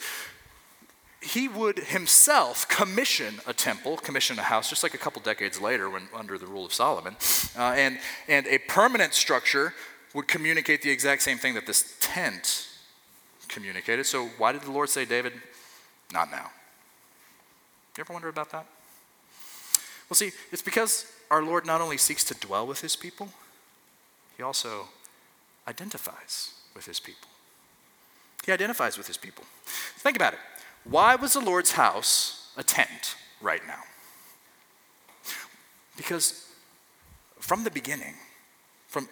he 1.20 1.48
would 1.48 1.78
himself 1.78 2.68
commission 2.68 3.40
a 3.46 3.54
temple, 3.54 3.96
commission 3.96 4.38
a 4.38 4.42
house, 4.42 4.68
just 4.68 4.82
like 4.82 4.94
a 4.94 4.98
couple 4.98 5.22
decades 5.22 5.60
later 5.60 5.88
when 5.88 6.08
under 6.14 6.36
the 6.38 6.46
rule 6.46 6.66
of 6.66 6.74
Solomon. 6.74 7.16
Uh, 7.56 7.72
and, 7.76 7.98
and 8.28 8.46
a 8.46 8.58
permanent 8.58 9.14
structure 9.14 9.74
would 10.12 10.28
communicate 10.28 10.82
the 10.82 10.90
exact 10.90 11.22
same 11.22 11.38
thing 11.38 11.54
that 11.54 11.66
this 11.66 11.96
tent 12.00 12.68
communicated. 13.48 14.04
So 14.04 14.26
why 14.38 14.52
did 14.52 14.62
the 14.62 14.70
Lord 14.70 14.90
say, 14.90 15.04
David, 15.04 15.32
not 16.12 16.30
now? 16.30 16.50
You 17.96 18.02
ever 18.02 18.12
wonder 18.12 18.28
about 18.28 18.50
that? 18.50 18.66
Well, 20.08 20.16
see, 20.16 20.32
it's 20.52 20.62
because 20.62 21.10
our 21.34 21.42
Lord 21.42 21.66
not 21.66 21.80
only 21.80 21.98
seeks 21.98 22.22
to 22.24 22.34
dwell 22.34 22.64
with 22.64 22.80
his 22.80 22.94
people, 22.94 23.28
he 24.36 24.44
also 24.44 24.86
identifies 25.66 26.52
with 26.76 26.86
his 26.86 27.00
people. 27.00 27.28
He 28.46 28.52
identifies 28.52 28.96
with 28.96 29.08
his 29.08 29.16
people. 29.16 29.42
Think 29.64 30.14
about 30.14 30.34
it. 30.34 30.38
Why 30.84 31.16
was 31.16 31.32
the 31.32 31.40
Lord's 31.40 31.72
house 31.72 32.52
a 32.56 32.62
tent 32.62 33.16
right 33.40 33.66
now? 33.66 33.82
Because 35.96 36.48
from 37.40 37.64
the 37.64 37.70
beginning, 37.70 38.14
from 38.86 39.08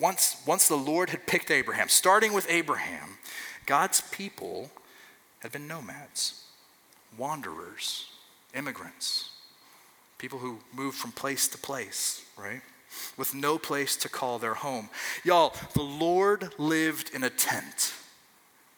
once, 0.00 0.42
once 0.46 0.66
the 0.66 0.76
Lord 0.76 1.10
had 1.10 1.26
picked 1.26 1.50
Abraham, 1.50 1.90
starting 1.90 2.32
with 2.32 2.46
Abraham, 2.48 3.18
God's 3.66 4.00
people 4.00 4.70
had 5.40 5.52
been 5.52 5.68
nomads, 5.68 6.42
wanderers, 7.18 8.12
immigrants, 8.54 9.30
people 10.20 10.38
who 10.38 10.58
moved 10.76 10.98
from 10.98 11.12
place 11.12 11.48
to 11.48 11.56
place, 11.56 12.22
right? 12.36 12.60
With 13.16 13.34
no 13.34 13.56
place 13.56 13.96
to 13.96 14.08
call 14.08 14.38
their 14.38 14.52
home. 14.52 14.90
Y'all, 15.24 15.54
the 15.72 15.82
Lord 15.82 16.52
lived 16.58 17.10
in 17.14 17.24
a 17.24 17.30
tent 17.30 17.94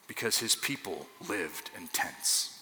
because 0.07 0.37
his 0.37 0.55
people 0.55 1.05
lived 1.27 1.69
in 1.77 1.89
tents, 1.89 2.59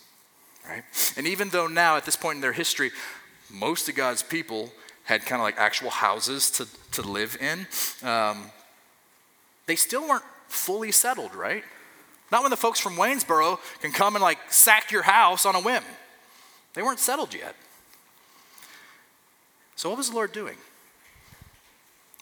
right? 0.67 0.83
And 1.15 1.27
even 1.27 1.49
though 1.49 1.67
now, 1.67 1.95
at 1.95 2.05
this 2.05 2.15
point 2.15 2.37
in 2.37 2.41
their 2.41 2.53
history, 2.53 2.89
most 3.51 3.87
of 3.87 3.93
God's 3.93 4.23
people 4.23 4.71
had 5.03 5.27
kind 5.27 5.39
of 5.39 5.43
like 5.43 5.59
actual 5.59 5.91
houses 5.91 6.49
to, 6.51 6.67
to 6.93 7.03
live 7.03 7.37
in, 7.39 7.67
um, 8.03 8.49
they 9.67 9.75
still 9.75 10.07
weren't 10.07 10.23
fully 10.47 10.91
settled, 10.91 11.35
right? 11.35 11.63
Not 12.31 12.41
when 12.41 12.49
the 12.49 12.57
folks 12.57 12.79
from 12.79 12.95
Waynesboro 12.95 13.59
can 13.81 13.91
come 13.91 14.15
and 14.15 14.23
like 14.23 14.39
sack 14.49 14.91
your 14.91 15.03
house 15.03 15.45
on 15.45 15.53
a 15.53 15.61
whim. 15.61 15.83
They 16.73 16.81
weren't 16.81 16.99
settled 16.99 17.35
yet. 17.35 17.55
So, 19.81 19.89
what 19.89 19.97
was 19.97 20.09
the 20.11 20.15
Lord 20.15 20.31
doing 20.31 20.57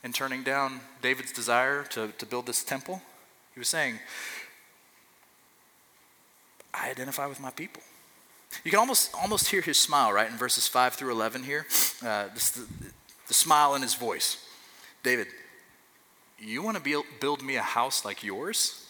in 0.02 0.14
turning 0.14 0.44
down 0.44 0.80
David's 1.02 1.34
desire 1.34 1.84
to, 1.90 2.14
to 2.18 2.26
build 2.26 2.46
this 2.46 2.64
temple? 2.64 3.02
He 3.54 3.60
was 3.60 3.68
saying, 3.68 4.00
I 6.74 6.90
identify 6.90 7.28
with 7.28 7.42
my 7.42 7.50
people. 7.50 7.84
You 8.64 8.72
can 8.72 8.80
almost, 8.80 9.14
almost 9.14 9.50
hear 9.50 9.60
his 9.60 9.78
smile, 9.78 10.14
right, 10.14 10.32
in 10.32 10.38
verses 10.38 10.70
5 10.70 10.94
through 10.94 11.12
11 11.12 11.44
here. 11.44 11.66
Uh, 12.02 12.28
this, 12.34 12.52
the, 12.52 12.66
the 13.28 13.34
smile 13.34 13.76
in 13.76 13.82
his 13.82 13.94
voice. 13.94 14.38
David, 15.04 15.28
you 16.40 16.64
want 16.64 16.82
to 16.82 17.04
build 17.20 17.44
me 17.44 17.58
a 17.58 17.62
house 17.62 18.06
like 18.06 18.24
yours? 18.24 18.88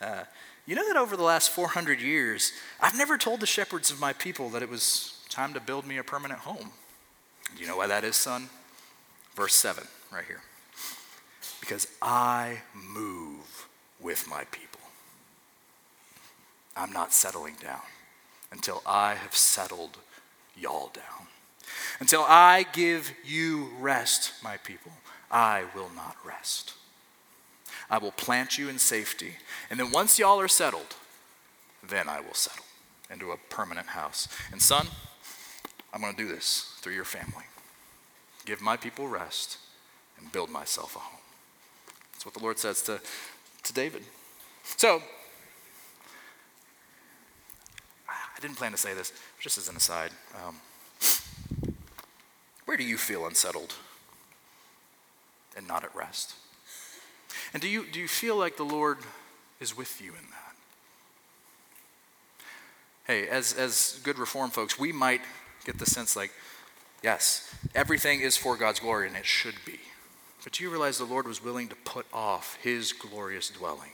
Uh, 0.00 0.22
you 0.64 0.74
know 0.74 0.88
that 0.88 0.96
over 0.96 1.18
the 1.18 1.22
last 1.22 1.50
400 1.50 2.00
years, 2.00 2.52
I've 2.80 2.96
never 2.96 3.18
told 3.18 3.40
the 3.40 3.46
shepherds 3.46 3.90
of 3.90 4.00
my 4.00 4.14
people 4.14 4.48
that 4.48 4.62
it 4.62 4.70
was 4.70 5.22
time 5.28 5.52
to 5.52 5.60
build 5.60 5.86
me 5.86 5.98
a 5.98 6.02
permanent 6.02 6.40
home. 6.40 6.70
Do 7.54 7.62
you 7.62 7.68
know 7.68 7.76
why 7.76 7.86
that 7.86 8.04
is, 8.04 8.16
son? 8.16 8.48
Verse 9.34 9.54
7, 9.54 9.84
right 10.12 10.24
here. 10.26 10.40
Because 11.60 11.86
I 12.00 12.58
move 12.74 13.68
with 14.00 14.28
my 14.28 14.44
people. 14.44 14.80
I'm 16.76 16.92
not 16.92 17.12
settling 17.12 17.54
down 17.62 17.80
until 18.52 18.82
I 18.86 19.14
have 19.14 19.34
settled 19.34 19.96
y'all 20.56 20.90
down. 20.92 21.28
Until 22.00 22.22
I 22.22 22.66
give 22.72 23.12
you 23.24 23.68
rest, 23.80 24.32
my 24.42 24.58
people, 24.58 24.92
I 25.30 25.64
will 25.74 25.90
not 25.94 26.16
rest. 26.24 26.74
I 27.90 27.98
will 27.98 28.12
plant 28.12 28.58
you 28.58 28.68
in 28.68 28.78
safety. 28.78 29.36
And 29.70 29.78
then 29.80 29.90
once 29.90 30.18
y'all 30.18 30.40
are 30.40 30.48
settled, 30.48 30.96
then 31.86 32.08
I 32.08 32.20
will 32.20 32.34
settle 32.34 32.64
into 33.10 33.30
a 33.30 33.36
permanent 33.36 33.88
house. 33.88 34.28
And 34.52 34.60
son, 34.60 34.88
I'm 35.96 36.02
going 36.02 36.14
to 36.14 36.22
do 36.22 36.28
this 36.28 36.74
through 36.82 36.92
your 36.92 37.06
family. 37.06 37.44
Give 38.44 38.60
my 38.60 38.76
people 38.76 39.08
rest 39.08 39.56
and 40.20 40.30
build 40.30 40.50
myself 40.50 40.94
a 40.94 40.98
home. 40.98 41.20
That's 42.12 42.26
what 42.26 42.34
the 42.34 42.40
Lord 42.40 42.58
says 42.58 42.82
to, 42.82 43.00
to 43.62 43.72
David. 43.72 44.02
So, 44.76 45.00
I 48.06 48.40
didn't 48.42 48.58
plan 48.58 48.72
to 48.72 48.76
say 48.76 48.92
this, 48.92 49.10
just 49.40 49.56
as 49.56 49.70
an 49.70 49.76
aside. 49.76 50.10
Um, 50.46 50.56
where 52.66 52.76
do 52.76 52.84
you 52.84 52.98
feel 52.98 53.26
unsettled 53.26 53.72
and 55.56 55.66
not 55.66 55.82
at 55.82 55.96
rest? 55.96 56.34
And 57.54 57.62
do 57.62 57.68
you, 57.68 57.86
do 57.90 57.98
you 57.98 58.08
feel 58.08 58.36
like 58.36 58.58
the 58.58 58.64
Lord 58.64 58.98
is 59.60 59.74
with 59.74 60.02
you 60.02 60.10
in 60.10 60.28
that? 60.30 60.56
Hey, 63.04 63.28
as, 63.28 63.54
as 63.54 63.98
good 64.02 64.18
reform 64.18 64.50
folks, 64.50 64.78
we 64.78 64.92
might 64.92 65.22
get 65.66 65.78
the 65.78 65.86
sense 65.86 66.16
like, 66.16 66.30
yes, 67.02 67.54
everything 67.74 68.20
is 68.20 68.36
for 68.36 68.56
God's 68.56 68.80
glory, 68.80 69.08
and 69.08 69.16
it 69.16 69.26
should 69.26 69.56
be. 69.66 69.80
But 70.44 70.52
do 70.52 70.62
you 70.62 70.70
realize 70.70 70.96
the 70.96 71.04
Lord 71.04 71.26
was 71.26 71.42
willing 71.42 71.68
to 71.68 71.74
put 71.74 72.06
off 72.12 72.56
his 72.62 72.92
glorious 72.92 73.50
dwelling 73.50 73.90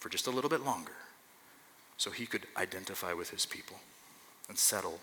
for 0.00 0.08
just 0.08 0.26
a 0.26 0.30
little 0.30 0.48
bit 0.48 0.64
longer 0.64 0.92
so 1.98 2.10
he 2.10 2.24
could 2.24 2.46
identify 2.56 3.12
with 3.12 3.30
his 3.30 3.44
people 3.44 3.76
and 4.48 4.56
settle, 4.56 5.00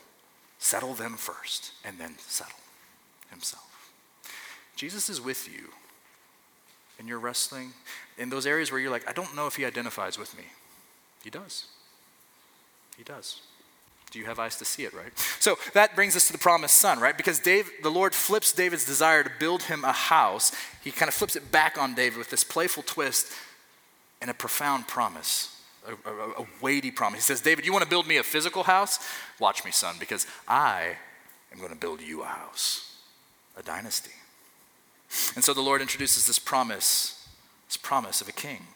settle 0.57 0.95
them 0.95 1.13
first, 1.15 1.73
and 1.85 1.99
then 1.99 2.15
settle 2.17 2.59
himself. 3.29 3.91
Jesus 4.75 5.09
is 5.09 5.21
with 5.21 5.47
you 5.47 5.69
in 6.99 7.07
your 7.07 7.19
wrestling, 7.19 7.73
in 8.17 8.29
those 8.29 8.47
areas 8.47 8.71
where 8.71 8.79
you're 8.79 8.91
like, 8.91 9.07
I 9.07 9.13
don't 9.13 9.35
know 9.35 9.45
if 9.45 9.55
he 9.55 9.65
identifies 9.65 10.17
with 10.17 10.35
me. 10.35 10.45
He 11.23 11.29
does. 11.29 11.67
He 12.97 13.03
does. 13.03 13.41
Do 14.13 14.19
you 14.19 14.25
have 14.25 14.39
eyes 14.39 14.55
to 14.57 14.65
see 14.65 14.83
it, 14.83 14.93
right? 14.93 15.17
So 15.39 15.57
that 15.73 15.95
brings 15.95 16.15
us 16.15 16.27
to 16.27 16.33
the 16.33 16.39
promised 16.39 16.77
son, 16.77 16.99
right? 16.99 17.17
Because 17.17 17.39
Dave, 17.39 17.69
the 17.81 17.89
Lord 17.89 18.13
flips 18.13 18.53
David's 18.53 18.85
desire 18.85 19.23
to 19.23 19.31
build 19.39 19.63
him 19.63 19.83
a 19.83 19.91
house. 19.91 20.51
He 20.83 20.91
kind 20.91 21.09
of 21.09 21.15
flips 21.15 21.35
it 21.35 21.51
back 21.51 21.77
on 21.77 21.95
David 21.95 22.19
with 22.19 22.29
this 22.29 22.43
playful 22.43 22.83
twist 22.83 23.31
and 24.21 24.29
a 24.29 24.33
profound 24.33 24.87
promise 24.87 25.53
a, 25.87 26.09
a, 26.09 26.43
a 26.43 26.47
weighty 26.61 26.91
promise. 26.91 27.19
He 27.19 27.33
says, 27.33 27.41
David, 27.41 27.65
you 27.65 27.71
want 27.71 27.83
to 27.83 27.89
build 27.89 28.07
me 28.07 28.17
a 28.17 28.23
physical 28.23 28.63
house? 28.63 28.99
Watch 29.39 29.65
me, 29.65 29.71
son, 29.71 29.95
because 29.99 30.25
I 30.47 30.95
am 31.51 31.59
going 31.59 31.71
to 31.71 31.77
build 31.77 32.01
you 32.01 32.23
a 32.23 32.27
house, 32.27 32.97
a 33.57 33.63
dynasty. 33.63 34.11
And 35.35 35.43
so 35.43 35.53
the 35.53 35.61
Lord 35.61 35.81
introduces 35.81 36.25
this 36.25 36.39
promise, 36.39 37.27
this 37.67 37.77
promise 37.77 38.21
of 38.21 38.27
a 38.27 38.31
king, 38.31 38.67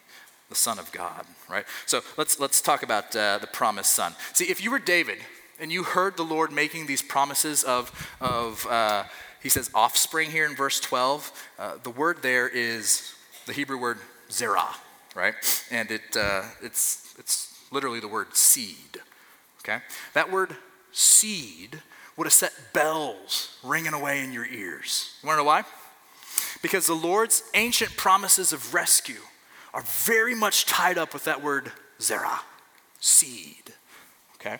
the 0.48 0.54
Son 0.54 0.78
of 0.78 0.90
God, 0.92 1.26
right? 1.48 1.64
So 1.86 2.02
let's, 2.16 2.40
let's 2.40 2.60
talk 2.60 2.82
about 2.82 3.14
uh, 3.14 3.38
the 3.38 3.46
promised 3.46 3.92
Son. 3.92 4.14
See, 4.32 4.44
if 4.44 4.62
you 4.62 4.70
were 4.70 4.78
David 4.78 5.18
and 5.60 5.70
you 5.70 5.82
heard 5.82 6.16
the 6.16 6.24
Lord 6.24 6.52
making 6.52 6.86
these 6.86 7.02
promises 7.02 7.64
of, 7.64 7.92
of 8.20 8.66
uh, 8.66 9.04
he 9.42 9.48
says, 9.48 9.70
offspring 9.74 10.30
here 10.30 10.46
in 10.46 10.56
verse 10.56 10.80
12, 10.80 11.48
uh, 11.58 11.72
the 11.82 11.90
word 11.90 12.22
there 12.22 12.48
is 12.48 13.14
the 13.46 13.52
Hebrew 13.52 13.78
word 13.78 13.98
zerah, 14.30 14.74
right? 15.14 15.34
And 15.70 15.90
it, 15.90 16.16
uh, 16.16 16.42
it's, 16.62 17.14
it's 17.18 17.62
literally 17.70 18.00
the 18.00 18.08
word 18.08 18.34
seed, 18.34 18.98
okay? 19.60 19.82
That 20.14 20.30
word 20.30 20.56
seed 20.92 21.82
would 22.16 22.26
have 22.26 22.32
set 22.32 22.52
bells 22.72 23.58
ringing 23.62 23.92
away 23.92 24.24
in 24.24 24.32
your 24.32 24.46
ears. 24.46 25.14
You 25.22 25.28
wanna 25.28 25.38
know 25.38 25.44
why? 25.44 25.64
Because 26.62 26.86
the 26.86 26.94
Lord's 26.94 27.44
ancient 27.54 27.96
promises 27.96 28.52
of 28.52 28.74
rescue 28.74 29.20
are 29.74 29.82
very 29.82 30.34
much 30.34 30.66
tied 30.66 30.98
up 30.98 31.12
with 31.12 31.24
that 31.24 31.42
word 31.42 31.72
zera, 31.98 32.38
seed, 33.00 33.72
okay? 34.36 34.58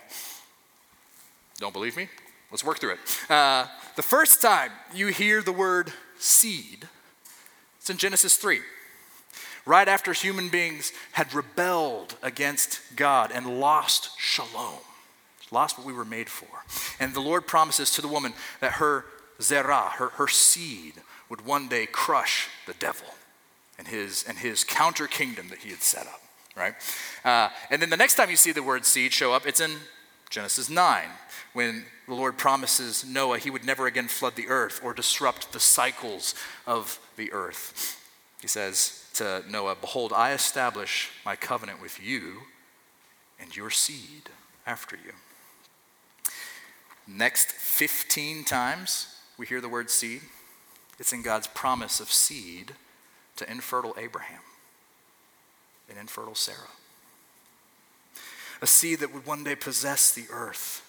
Don't 1.58 1.72
believe 1.72 1.96
me? 1.96 2.08
Let's 2.50 2.64
work 2.64 2.78
through 2.78 2.92
it. 2.92 3.30
Uh, 3.30 3.66
the 3.96 4.02
first 4.02 4.40
time 4.40 4.70
you 4.94 5.08
hear 5.08 5.42
the 5.42 5.52
word 5.52 5.92
seed, 6.18 6.88
it's 7.78 7.90
in 7.90 7.96
Genesis 7.96 8.36
3. 8.36 8.60
right 9.66 9.88
after 9.88 10.12
human 10.12 10.48
beings 10.48 10.92
had 11.12 11.34
rebelled 11.34 12.16
against 12.22 12.80
God 12.96 13.30
and 13.32 13.60
lost 13.60 14.18
shalom, 14.18 14.78
lost 15.50 15.76
what 15.76 15.86
we 15.86 15.92
were 15.92 16.06
made 16.06 16.28
for. 16.30 16.64
And 16.98 17.12
the 17.12 17.20
Lord 17.20 17.46
promises 17.46 17.90
to 17.92 18.02
the 18.02 18.08
woman 18.08 18.32
that 18.60 18.72
her 18.72 19.04
zerah, 19.42 19.90
her, 19.96 20.08
her 20.10 20.28
seed, 20.28 20.94
would 21.28 21.44
one 21.44 21.68
day 21.68 21.86
crush 21.86 22.48
the 22.66 22.74
devil 22.74 23.06
and 23.78 23.88
his, 23.88 24.24
and 24.28 24.38
his 24.38 24.64
counter 24.64 25.06
kingdom 25.06 25.48
that 25.48 25.58
he 25.58 25.70
had 25.70 25.82
set 25.82 26.06
up, 26.06 26.20
right? 26.56 26.74
Uh, 27.24 27.48
and 27.70 27.80
then 27.80 27.90
the 27.90 27.96
next 27.96 28.16
time 28.16 28.28
you 28.28 28.36
see 28.36 28.52
the 28.52 28.62
word 28.62 28.84
seed 28.84 29.12
show 29.12 29.32
up, 29.32 29.46
it's 29.46 29.60
in 29.60 29.70
Genesis 30.28 30.68
9, 30.68 31.04
when 31.52 31.84
the 32.06 32.14
Lord 32.14 32.36
promises 32.36 33.04
Noah 33.04 33.38
he 33.38 33.50
would 33.50 33.64
never 33.64 33.86
again 33.86 34.08
flood 34.08 34.36
the 34.36 34.48
earth 34.48 34.80
or 34.82 34.92
disrupt 34.92 35.52
the 35.52 35.60
cycles 35.60 36.34
of 36.66 36.98
the 37.16 37.32
earth. 37.32 38.04
He 38.40 38.48
says 38.48 39.08
to 39.14 39.42
Noah, 39.48 39.76
Behold, 39.80 40.12
I 40.12 40.32
establish 40.32 41.10
my 41.24 41.36
covenant 41.36 41.80
with 41.80 42.02
you 42.02 42.42
and 43.40 43.56
your 43.56 43.70
seed 43.70 44.30
after 44.66 44.96
you. 44.96 45.12
Next 47.06 47.52
15 47.52 48.44
times 48.44 49.16
we 49.38 49.46
hear 49.46 49.60
the 49.60 49.68
word 49.68 49.88
seed, 49.88 50.22
it's 50.98 51.12
in 51.12 51.22
God's 51.22 51.46
promise 51.46 52.00
of 52.00 52.12
seed 52.12 52.72
to 53.38 53.50
infertile 53.50 53.94
Abraham 53.98 54.40
and 55.88 55.98
infertile 55.98 56.34
Sarah. 56.34 56.58
A 58.60 58.66
seed 58.66 58.98
that 59.00 59.14
would 59.14 59.26
one 59.26 59.44
day 59.44 59.54
possess 59.54 60.12
the 60.12 60.26
earth, 60.30 60.84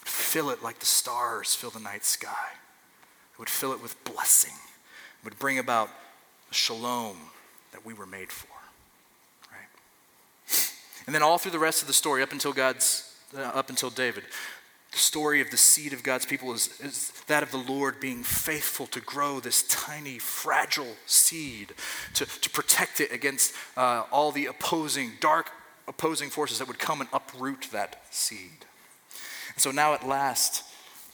would 0.00 0.08
fill 0.08 0.50
it 0.50 0.62
like 0.62 0.78
the 0.78 0.86
stars 0.86 1.54
fill 1.54 1.70
the 1.70 1.80
night 1.80 2.04
sky, 2.04 2.50
it 3.32 3.38
would 3.38 3.50
fill 3.50 3.72
it 3.72 3.82
with 3.82 4.02
blessing, 4.04 4.54
it 4.54 5.24
would 5.24 5.38
bring 5.38 5.58
about 5.58 5.90
the 6.48 6.54
shalom 6.54 7.16
that 7.72 7.84
we 7.84 7.92
were 7.92 8.06
made 8.06 8.30
for. 8.30 8.48
Right? 9.50 10.70
And 11.06 11.14
then 11.14 11.22
all 11.22 11.38
through 11.38 11.52
the 11.52 11.58
rest 11.58 11.82
of 11.82 11.88
the 11.88 11.94
story, 11.94 12.22
up 12.22 12.32
until 12.32 12.52
God's, 12.52 13.12
uh, 13.36 13.40
up 13.40 13.70
until 13.70 13.90
David, 13.90 14.22
the 14.92 14.98
story 14.98 15.40
of 15.40 15.50
the 15.50 15.56
seed 15.56 15.94
of 15.94 16.02
God's 16.02 16.26
people 16.26 16.52
is, 16.52 16.78
is, 16.80 17.12
that 17.26 17.42
of 17.42 17.50
the 17.50 17.56
Lord 17.56 17.98
being 17.98 18.22
faithful 18.22 18.86
to 18.88 19.00
grow 19.00 19.40
this 19.40 19.62
tiny, 19.64 20.18
fragile 20.18 20.96
seed, 21.06 21.72
to, 22.14 22.26
to 22.26 22.50
protect 22.50 23.00
it 23.00 23.10
against 23.10 23.54
uh, 23.76 24.04
all 24.12 24.32
the 24.32 24.46
opposing, 24.46 25.12
dark 25.18 25.50
opposing 25.88 26.28
forces 26.28 26.58
that 26.58 26.68
would 26.68 26.78
come 26.78 27.00
and 27.00 27.08
uproot 27.12 27.68
that 27.72 28.02
seed. 28.10 28.66
And 29.54 29.62
so 29.62 29.70
now 29.70 29.94
at 29.94 30.06
last, 30.06 30.62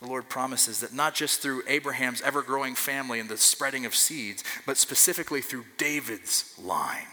the 0.00 0.08
Lord 0.08 0.28
promises 0.28 0.80
that 0.80 0.92
not 0.92 1.14
just 1.14 1.40
through 1.40 1.62
Abraham's 1.68 2.20
ever 2.22 2.42
growing 2.42 2.74
family 2.74 3.20
and 3.20 3.28
the 3.28 3.36
spreading 3.36 3.86
of 3.86 3.94
seeds, 3.94 4.42
but 4.66 4.76
specifically 4.76 5.40
through 5.40 5.64
David's 5.76 6.52
line. 6.62 7.06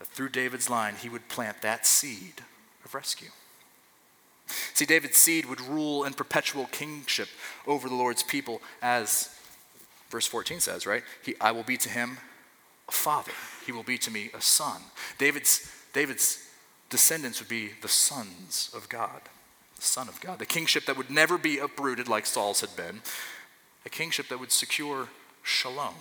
That 0.00 0.08
through 0.08 0.30
David's 0.30 0.68
line, 0.68 0.96
he 0.96 1.08
would 1.08 1.28
plant 1.28 1.62
that 1.62 1.86
seed 1.86 2.42
of 2.84 2.94
rescue. 2.94 3.30
See, 4.74 4.84
David's 4.84 5.16
seed 5.16 5.46
would 5.46 5.60
rule 5.60 6.04
in 6.04 6.14
perpetual 6.14 6.66
kingship 6.66 7.28
over 7.66 7.88
the 7.88 7.94
Lord's 7.94 8.22
people, 8.22 8.60
as 8.82 9.34
verse 10.10 10.26
14 10.26 10.60
says, 10.60 10.86
right? 10.86 11.02
He, 11.22 11.34
I 11.40 11.52
will 11.52 11.62
be 11.62 11.76
to 11.78 11.88
him 11.88 12.18
a 12.88 12.92
father, 12.92 13.32
he 13.64 13.72
will 13.72 13.84
be 13.84 13.98
to 13.98 14.10
me 14.10 14.30
a 14.34 14.40
son. 14.40 14.80
David's, 15.18 15.70
David's 15.92 16.46
descendants 16.88 17.40
would 17.40 17.48
be 17.48 17.70
the 17.82 17.88
sons 17.88 18.70
of 18.74 18.88
God, 18.88 19.22
the 19.76 19.82
Son 19.82 20.08
of 20.08 20.20
God, 20.20 20.38
the 20.38 20.46
kingship 20.46 20.86
that 20.86 20.96
would 20.96 21.10
never 21.10 21.38
be 21.38 21.58
uprooted 21.58 22.08
like 22.08 22.26
Saul's 22.26 22.60
had 22.60 22.74
been, 22.76 23.00
a 23.86 23.88
kingship 23.88 24.28
that 24.28 24.40
would 24.40 24.52
secure 24.52 25.08
shalom, 25.42 25.94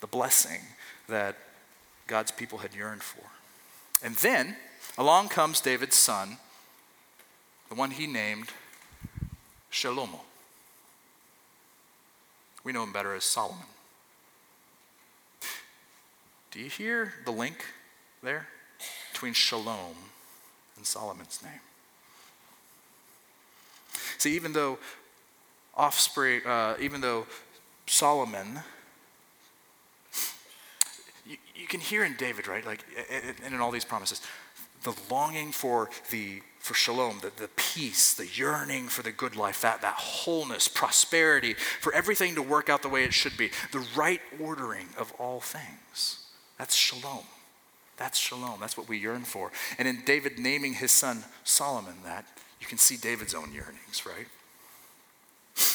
the 0.00 0.06
blessing 0.06 0.60
that 1.08 1.36
God's 2.06 2.32
people 2.32 2.58
had 2.58 2.74
yearned 2.74 3.02
for. 3.02 3.24
And 4.04 4.16
then 4.16 4.56
along 4.98 5.28
comes 5.28 5.60
David's 5.60 5.96
son 5.96 6.38
the 7.72 7.78
one 7.78 7.90
he 7.90 8.06
named 8.06 8.50
Shalomo. 9.72 10.20
We 12.64 12.70
know 12.70 12.82
him 12.82 12.92
better 12.92 13.14
as 13.14 13.24
Solomon. 13.24 13.64
Do 16.50 16.60
you 16.60 16.68
hear 16.68 17.14
the 17.24 17.30
link 17.30 17.64
there 18.22 18.46
between 19.10 19.32
Shalom 19.32 19.94
and 20.76 20.84
Solomon's 20.84 21.40
name? 21.42 21.60
See, 24.18 24.34
even 24.36 24.52
though 24.52 24.78
offspring, 25.74 26.42
uh, 26.44 26.76
even 26.78 27.00
though 27.00 27.26
Solomon, 27.86 28.60
you, 31.24 31.38
you, 31.56 31.66
can 31.66 31.80
hear 31.80 32.04
in 32.04 32.16
David, 32.16 32.46
right? 32.46 32.66
Like, 32.66 32.84
and 33.42 33.54
in 33.54 33.60
all 33.62 33.70
these 33.70 33.86
promises, 33.86 34.20
the 34.82 34.94
longing 35.08 35.52
for 35.52 35.88
the 36.10 36.42
for 36.62 36.74
shalom, 36.74 37.18
the, 37.20 37.32
the 37.36 37.48
peace, 37.56 38.14
the 38.14 38.26
yearning 38.26 38.86
for 38.86 39.02
the 39.02 39.10
good 39.10 39.34
life, 39.34 39.60
that, 39.62 39.82
that 39.82 39.94
wholeness, 39.94 40.68
prosperity, 40.68 41.54
for 41.54 41.92
everything 41.92 42.36
to 42.36 42.42
work 42.42 42.68
out 42.68 42.82
the 42.82 42.88
way 42.88 43.02
it 43.02 43.12
should 43.12 43.36
be, 43.36 43.50
the 43.72 43.84
right 43.96 44.20
ordering 44.40 44.86
of 44.96 45.12
all 45.18 45.40
things. 45.40 46.24
That's 46.58 46.76
shalom. 46.76 47.24
That's 47.96 48.16
shalom. 48.16 48.60
That's 48.60 48.76
what 48.76 48.88
we 48.88 48.96
yearn 48.96 49.22
for. 49.22 49.50
And 49.76 49.88
in 49.88 50.04
David 50.04 50.38
naming 50.38 50.74
his 50.74 50.92
son 50.92 51.24
Solomon 51.42 51.96
that, 52.04 52.26
you 52.60 52.68
can 52.68 52.78
see 52.78 52.96
David's 52.96 53.34
own 53.34 53.52
yearnings, 53.52 54.06
right? 54.06 54.28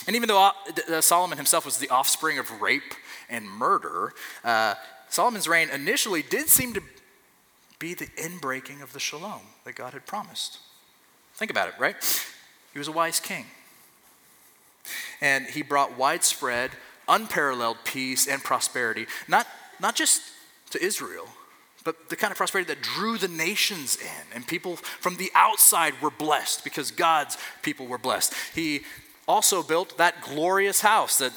And 0.08 0.16
even 0.16 0.30
though 0.30 0.42
uh, 0.42 0.52
uh, 0.90 1.02
Solomon 1.02 1.38
himself 1.38 1.66
was 1.66 1.80
the 1.80 1.90
offspring 1.90 2.40
of 2.40 2.62
rape 2.62 2.94
and 3.30 3.46
murder, 3.46 4.14
uh, 4.46 4.76
Solomon's 5.10 5.50
reign 5.50 5.70
initially 5.70 6.22
did 6.22 6.48
seem 6.48 6.74
to 6.76 6.82
be 7.78 7.94
the 7.94 8.08
inbreaking 8.18 8.82
of 8.82 8.94
the 8.94 9.02
shalom 9.02 9.42
that 9.66 9.76
God 9.76 9.92
had 9.92 10.06
promised. 10.06 10.60
Think 11.38 11.52
about 11.52 11.68
it, 11.68 11.76
right? 11.78 11.96
He 12.74 12.80
was 12.80 12.88
a 12.88 12.92
wise 12.92 13.20
king. 13.20 13.46
And 15.22 15.46
he 15.46 15.62
brought 15.62 15.96
widespread, 15.96 16.72
unparalleled 17.08 17.78
peace 17.84 18.28
and 18.28 18.44
prosperity, 18.44 19.06
not, 19.28 19.46
not 19.80 19.96
just 19.96 20.24
to 20.72 20.84
Israel, 20.84 21.28
but 21.84 22.10
the 22.10 22.16
kind 22.16 22.32
of 22.32 22.38
prosperity 22.38 22.74
that 22.74 22.82
drew 22.82 23.20
the 23.20 23.28
nations 23.28 23.98
in. 23.98 24.36
And 24.36 24.48
people 24.48 24.78
from 24.78 25.18
the 25.18 25.32
outside 25.36 25.94
were 26.02 26.10
blessed 26.10 26.64
because 26.64 26.90
God's 26.90 27.38
people 27.62 27.86
were 27.86 28.00
blessed. 28.00 28.34
He 28.56 28.82
also 29.28 29.62
built 29.62 29.98
that 30.00 30.22
glorious 30.22 30.82
house 30.82 31.20
that 31.20 31.34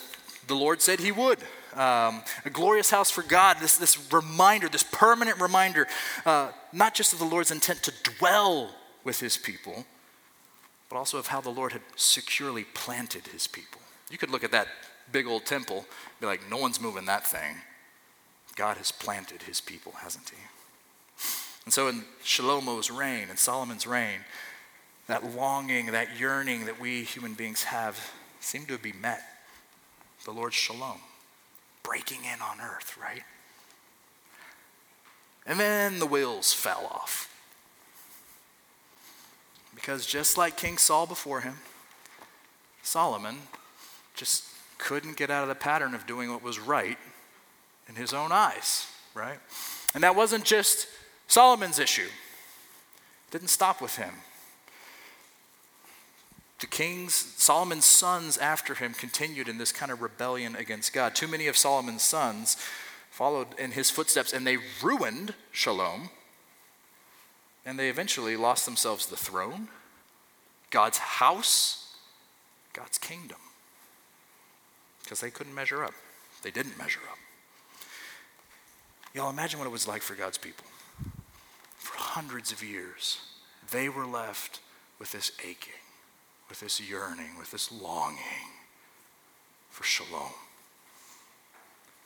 the 0.47 0.57
Lord 0.57 0.81
said 0.81 1.01
he 1.01 1.13
would. 1.13 1.39
Um, 1.75 2.23
a 2.45 2.51
glorious 2.51 2.91
house 2.91 3.11
for 3.11 3.23
God, 3.23 3.59
this, 3.61 3.77
this 3.77 4.13
reminder, 4.13 4.69
this 4.69 4.83
permanent 4.83 5.41
reminder, 5.41 5.87
uh, 6.25 6.53
not 6.73 6.95
just 6.95 7.13
of 7.13 7.19
the 7.19 7.27
Lord's 7.27 7.51
intent 7.51 7.83
to 7.83 7.93
dwell 8.19 8.71
with 9.05 9.21
his 9.21 9.37
people, 9.37 9.85
but 10.89 10.97
also 10.97 11.19
of 11.19 11.29
how 11.29 11.41
the 11.41 11.51
Lord 11.51 11.73
had 11.73 11.83
securely 11.97 12.65
planted 12.65 13.29
his 13.29 13.47
people. 13.47 13.81
You 14.11 14.19
could 14.19 14.31
look 14.31 14.45
at 14.45 14.53
that 14.53 14.69
big 15.13 15.27
old 15.27 15.47
temple, 15.47 15.87
be 16.21 16.27
like, 16.27 16.51
no 16.51 16.57
one's 16.57 16.81
moving 16.81 17.07
that 17.07 17.27
thing. 17.27 17.57
God 18.57 18.77
has 18.77 18.93
planted 18.93 19.43
his 19.43 19.61
people, 19.61 19.93
hasn't 19.99 20.31
he? 20.31 20.37
And 21.65 21.73
so 21.73 21.89
in 21.89 22.05
Shalomo's 22.25 22.91
reign 22.91 23.29
and 23.29 23.39
Solomon's 23.39 23.87
reign, 23.87 24.21
that 25.07 25.35
longing, 25.35 25.87
that 25.87 26.19
yearning 26.19 26.67
that 26.67 26.81
we 26.81 27.03
human 27.03 27.35
beings 27.35 27.65
have 27.65 28.13
seemed 28.41 28.69
to 28.69 28.79
be 28.79 28.93
met. 28.93 29.23
The 30.25 30.31
Lord's 30.33 30.55
shalom, 30.55 30.99
breaking 31.83 32.21
in 32.25 32.41
on 32.43 32.61
earth, 32.61 32.99
right? 33.01 33.23
And 35.47 35.59
then 35.59 35.99
the 35.99 36.07
wheels 36.07 36.53
fell 36.53 36.87
off. 36.91 37.30
Because 39.81 40.05
just 40.05 40.37
like 40.37 40.57
King 40.57 40.77
Saul 40.77 41.07
before 41.07 41.41
him, 41.41 41.57
Solomon 42.83 43.39
just 44.15 44.45
couldn't 44.77 45.17
get 45.17 45.31
out 45.31 45.43
of 45.43 45.49
the 45.49 45.55
pattern 45.55 45.95
of 45.95 46.07
doing 46.07 46.31
what 46.31 46.43
was 46.43 46.59
right 46.59 46.99
in 47.89 47.95
his 47.95 48.13
own 48.13 48.31
eyes, 48.31 48.87
right? 49.15 49.39
And 49.95 50.03
that 50.05 50.15
wasn't 50.15 50.45
just 50.45 50.87
Solomon's 51.29 51.79
issue. 51.79 52.09
It 52.09 53.31
didn't 53.31 53.49
stop 53.49 53.81
with 53.81 53.97
him. 53.97 54.15
The 56.61 56.67
kings, 56.67 57.15
Solomon's 57.15 57.87
sons 57.87 58.37
after 58.37 58.75
him 58.75 58.93
continued 58.93 59.49
in 59.49 59.57
this 59.57 59.73
kind 59.73 59.91
of 59.91 60.03
rebellion 60.03 60.57
against 60.57 60.93
God. 60.93 61.15
Too 61.15 61.27
many 61.27 61.47
of 61.47 61.57
Solomon's 61.57 62.03
sons 62.03 62.59
followed 63.11 63.59
in 63.59 63.71
his 63.73 63.91
footsteps 63.91 64.35
and 64.35 64.47
they 64.47 64.59
ruined 64.83 65.35
Shalom 65.53 66.11
and 67.65 67.79
they 67.79 67.89
eventually 67.89 68.37
lost 68.37 68.65
themselves 68.65 69.07
the 69.07 69.17
throne, 69.17 69.69
God's 70.71 70.99
house, 70.99 71.97
God's 72.73 72.99
kingdom. 72.99 73.39
Because 75.03 75.21
they 75.21 75.31
couldn't 75.31 75.55
measure 75.55 75.85
up. 75.85 75.95
They 76.43 76.51
didn't 76.51 76.79
measure 76.79 77.01
up. 77.11 77.19
Y'all 79.15 79.31
imagine 79.31 79.59
what 79.59 79.67
it 79.67 79.73
was 79.73 79.89
like 79.89 80.03
for 80.03 80.15
God's 80.15 80.39
people. 80.39 80.65
For 81.77 81.97
hundreds 81.99 82.53
of 82.53 82.63
years, 82.63 83.19
they 83.71 83.89
were 83.89 84.07
left 84.07 84.61
with 84.99 85.13
this 85.13 85.33
aching, 85.41 85.73
with 86.49 86.61
this 86.61 86.81
yearning, 86.81 87.37
with 87.39 87.51
this 87.51 87.73
longing 87.73 88.51
for 89.71 89.85
shalom. 89.85 90.33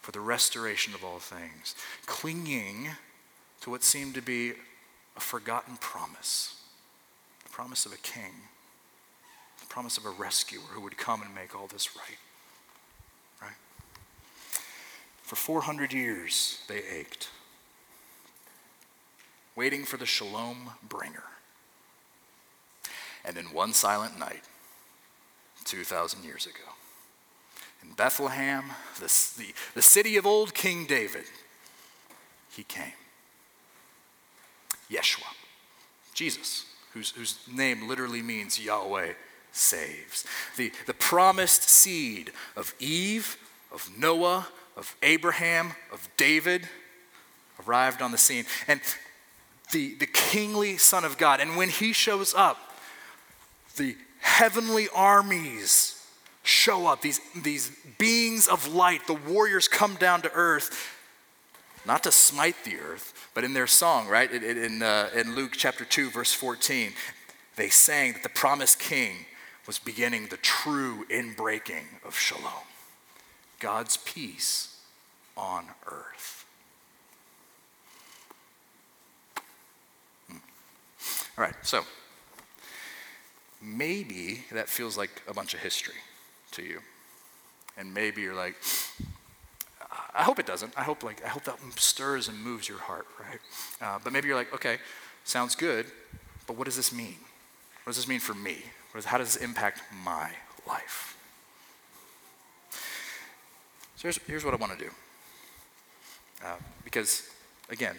for 0.05 0.12
the 0.12 0.21
restoration 0.21 0.93
of 0.93 1.03
all 1.03 1.19
things, 1.19 1.75
clinging 2.05 2.90
to 3.62 3.71
what 3.71 3.83
seemed 3.83 4.14
to 4.14 4.21
be 4.21 4.53
a 5.16 5.20
forgotten 5.20 5.77
promise 5.77 6.57
the 7.44 7.50
promise 7.50 7.87
of 7.87 7.92
a 7.92 7.98
king, 7.98 8.33
the 9.61 9.66
promise 9.66 9.96
of 9.96 10.05
a 10.05 10.11
rescuer 10.11 10.62
who 10.72 10.81
would 10.81 10.96
come 10.96 11.22
and 11.22 11.35
make 11.35 11.55
all 11.55 11.66
this 11.66 11.96
right. 11.96 12.18
Right? 13.40 13.57
For 15.22 15.37
400 15.37 15.92
years, 15.92 16.62
they 16.68 16.79
ached, 16.79 17.29
waiting 19.55 19.85
for 19.85 19.96
the 19.96 20.07
shalom 20.07 20.70
bringer. 20.88 21.24
And 23.24 23.38
in 23.38 23.46
one 23.46 23.72
silent 23.72 24.18
night, 24.18 24.42
2,000 25.64 26.24
years 26.24 26.46
ago, 26.46 26.74
in 27.83 27.92
Bethlehem, 27.94 28.64
the, 28.96 29.07
the, 29.38 29.55
the 29.74 29.83
city 29.83 30.16
of 30.16 30.27
old 30.27 30.55
King 30.55 30.87
David, 30.87 31.24
he 32.50 32.64
came. 32.64 32.92
Yeshua, 34.95 35.27
Jesus, 36.15 36.67
whose, 36.93 37.11
whose 37.11 37.39
name 37.53 37.89
literally 37.89 38.23
means 38.23 38.59
Yahweh 38.61 39.13
saves. 39.53 40.25
The, 40.57 40.73
the 40.87 40.95
promised 40.95 41.69
seed 41.69 42.33
of 42.57 42.75
Eve, 42.79 43.37
of 43.73 43.91
Noah, 43.99 44.49
of 44.77 44.97
Abraham, 45.03 45.73
of 45.93 46.09
David 46.17 46.69
arrived 47.67 48.03
on 48.03 48.13
the 48.13 48.19
scene. 48.19 48.45
And 48.67 48.81
the, 49.73 49.95
the 49.95 50.07
kingly 50.07 50.77
Son 50.77 51.05
of 51.05 51.19
God. 51.19 51.41
And 51.41 51.57
when 51.57 51.69
he 51.69 51.93
shows 51.93 52.35
up, 52.35 52.59
the 53.77 53.97
heavenly 54.21 54.89
armies 54.95 56.01
show 56.43 56.87
up, 56.87 57.01
these, 57.01 57.21
these 57.35 57.71
beings 57.99 58.49
of 58.49 58.73
light, 58.73 59.07
the 59.07 59.15
warriors 59.15 59.67
come 59.67 59.95
down 59.97 60.23
to 60.23 60.33
earth, 60.35 60.99
not 61.87 62.03
to 62.05 62.12
smite 62.12 62.57
the 62.64 62.77
earth, 62.79 63.31
but 63.35 63.44
in 63.44 63.53
their 63.53 63.66
song, 63.66 64.09
right, 64.09 64.31
in, 64.31 64.42
in, 64.42 64.83
uh, 64.83 65.11
in 65.14 65.35
Luke 65.35 65.53
chapter 65.57 65.85
2, 65.85 66.11
verse 66.11 66.33
14, 66.33 66.92
they 67.57 67.68
sang 67.68 68.14
that 68.14 68.23
the 68.23 68.29
promised 68.29 68.79
king 68.79 69.27
was 69.66 69.79
beginning 69.79 70.27
the 70.27 70.37
true 70.38 71.05
inbreaking 71.11 71.85
of 72.07 72.18
shalom, 72.18 72.66
God's 73.61 73.97
peace 73.99 74.81
on 75.37 75.66
earth. 75.87 76.44
Hmm. 80.29 80.37
All 81.38 81.44
right, 81.44 81.55
so 81.62 81.83
maybe 83.62 84.44
that 84.53 84.68
feels 84.68 84.97
like 84.97 85.23
a 85.27 85.35
bunch 85.35 85.55
of 85.55 85.61
history 85.61 85.94
to 86.53 86.62
you. 86.62 86.81
And 87.77 87.92
maybe 87.92 88.23
you're 88.23 88.35
like, 88.35 88.57
I 90.14 90.22
hope 90.22 90.38
it 90.38 90.46
doesn't. 90.46 90.72
I 90.77 90.83
hope 90.83 91.03
like 91.03 91.24
I 91.24 91.29
hope 91.29 91.44
that 91.44 91.59
stirs 91.77 92.29
and 92.29 92.40
moves 92.42 92.68
your 92.68 92.79
heart, 92.79 93.07
right? 93.18 93.40
Uh, 93.81 93.98
but 94.03 94.12
maybe 94.12 94.29
you're 94.29 94.37
like, 94.37 94.55
okay, 94.55 94.79
sounds 95.24 95.55
good, 95.55 95.87
but 96.46 96.57
what 96.57 96.66
does 96.66 96.77
this 96.77 96.92
mean? 96.92 97.16
What 97.83 97.90
does 97.90 97.96
this 97.96 98.09
mean 98.09 98.20
for 98.20 98.35
me? 98.35 98.59
How 99.05 99.18
does 99.18 99.35
this 99.35 99.42
impact 99.42 99.83
my 100.05 100.31
life? 100.68 101.16
So 103.96 104.03
here's, 104.03 104.18
here's 104.18 104.44
what 104.44 104.55
I 104.55 104.57
want 104.57 104.79
to 104.79 104.85
do. 104.85 104.90
Uh, 106.44 106.57
because 106.85 107.29
again, 107.70 107.96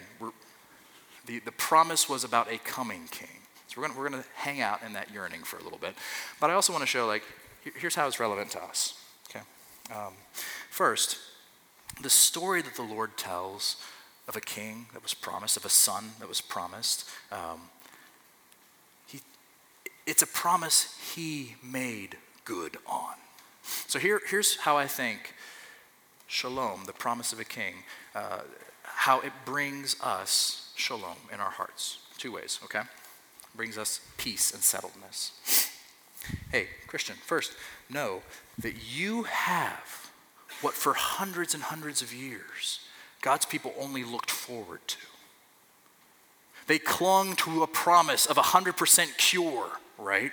the, 1.26 1.40
the 1.40 1.52
promise 1.52 2.08
was 2.08 2.24
about 2.24 2.50
a 2.50 2.58
coming 2.58 3.08
king. 3.10 3.28
So 3.68 3.80
we're 3.80 3.88
going 3.88 3.98
we're 3.98 4.08
gonna 4.08 4.24
hang 4.34 4.60
out 4.60 4.82
in 4.82 4.94
that 4.94 5.12
yearning 5.12 5.42
for 5.42 5.58
a 5.58 5.62
little 5.62 5.78
bit. 5.78 5.94
But 6.40 6.50
I 6.50 6.54
also 6.54 6.72
want 6.72 6.82
to 6.82 6.86
show, 6.86 7.06
like, 7.06 7.22
here's 7.62 7.94
how 7.94 8.06
it's 8.06 8.20
relevant 8.20 8.50
to 8.52 8.62
us. 8.62 8.94
Okay? 9.28 9.44
Um, 9.94 10.14
first, 10.70 11.18
the 12.02 12.10
story 12.10 12.62
that 12.62 12.74
the 12.74 12.82
Lord 12.82 13.16
tells 13.16 13.76
of 14.28 14.36
a 14.36 14.40
king 14.40 14.86
that 14.92 15.02
was 15.02 15.14
promised, 15.14 15.56
of 15.56 15.64
a 15.64 15.70
son 15.70 16.10
that 16.18 16.28
was 16.28 16.40
promised, 16.40 17.08
um, 17.30 17.60
he, 19.06 19.20
it's 20.06 20.22
a 20.22 20.26
promise 20.26 20.98
he 21.14 21.54
made 21.62 22.16
good 22.44 22.76
on. 22.86 23.14
So 23.86 23.98
here, 23.98 24.20
here's 24.28 24.56
how 24.56 24.76
I 24.76 24.86
think 24.86 25.34
shalom, 26.26 26.84
the 26.86 26.92
promise 26.92 27.32
of 27.32 27.40
a 27.40 27.44
king, 27.44 27.74
uh, 28.14 28.40
how 28.82 29.20
it 29.20 29.32
brings 29.44 29.96
us 30.02 30.72
shalom 30.76 31.16
in 31.32 31.40
our 31.40 31.50
hearts. 31.50 31.98
Two 32.18 32.32
ways, 32.32 32.58
okay? 32.64 32.82
brings 33.56 33.78
us 33.78 34.00
peace 34.16 34.52
and 34.52 34.62
settledness. 34.62 35.30
Hey, 36.50 36.68
Christian, 36.86 37.16
first, 37.24 37.52
know 37.88 38.22
that 38.58 38.74
you 38.94 39.24
have 39.24 40.05
what 40.62 40.74
for 40.74 40.94
hundreds 40.94 41.54
and 41.54 41.62
hundreds 41.62 42.02
of 42.02 42.12
years 42.12 42.80
God's 43.26 43.46
people 43.46 43.74
only 43.78 44.04
looked 44.04 44.30
forward 44.30 44.80
to. 44.86 44.98
They 46.66 46.78
clung 46.78 47.34
to 47.36 47.62
a 47.62 47.66
promise 47.66 48.26
of 48.26 48.36
100% 48.36 49.18
cure, 49.18 49.66
right? 49.98 50.32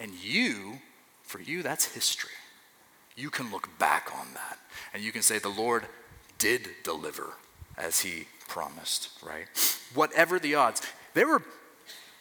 And 0.00 0.12
you, 0.12 0.80
for 1.22 1.40
you, 1.40 1.62
that's 1.62 1.94
history. 1.94 2.32
You 3.16 3.30
can 3.30 3.50
look 3.50 3.78
back 3.78 4.10
on 4.14 4.26
that 4.34 4.58
and 4.92 5.02
you 5.02 5.12
can 5.12 5.22
say, 5.22 5.38
the 5.38 5.48
Lord 5.48 5.84
did 6.38 6.68
deliver 6.82 7.34
as 7.78 8.00
he 8.00 8.26
promised, 8.48 9.10
right? 9.24 9.46
Whatever 9.94 10.38
the 10.38 10.56
odds. 10.56 10.82
There 11.14 11.26
were 11.26 11.42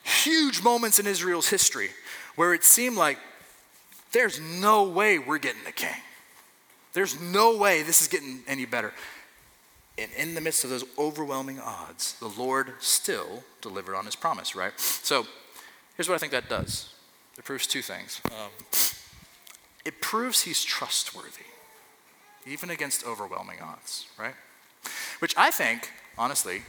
huge 0.03 0.61
moments 0.61 0.99
in 0.99 1.07
Israel's 1.07 1.49
history 1.49 1.89
where 2.35 2.53
it 2.53 2.63
seemed 2.63 2.95
like 2.95 3.17
there's 4.11 4.39
no 4.39 4.83
way 4.83 5.19
we're 5.19 5.37
getting 5.37 5.65
a 5.67 5.71
king. 5.71 6.01
There's 6.93 7.19
no 7.19 7.57
way 7.57 7.81
this 7.81 8.01
is 8.01 8.07
getting 8.07 8.43
any 8.47 8.65
better. 8.65 8.93
And 9.97 10.11
in 10.17 10.33
the 10.33 10.41
midst 10.41 10.63
of 10.63 10.69
those 10.69 10.85
overwhelming 10.97 11.59
odds, 11.59 12.13
the 12.19 12.27
Lord 12.27 12.73
still 12.79 13.43
delivered 13.61 13.95
on 13.95 14.05
his 14.05 14.15
promise, 14.15 14.55
right? 14.55 14.77
So 14.79 15.27
here's 15.95 16.09
what 16.09 16.15
I 16.15 16.17
think 16.17 16.31
that 16.31 16.49
does 16.49 16.93
it 17.37 17.45
proves 17.45 17.67
two 17.67 17.81
things. 17.81 18.21
Um, 18.25 18.49
it 19.85 20.01
proves 20.01 20.43
he's 20.43 20.63
trustworthy, 20.63 21.45
even 22.45 22.69
against 22.69 23.05
overwhelming 23.05 23.59
odds, 23.61 24.07
right? 24.17 24.35
Which 25.19 25.35
I 25.37 25.51
think, 25.51 25.91
honestly, 26.17 26.61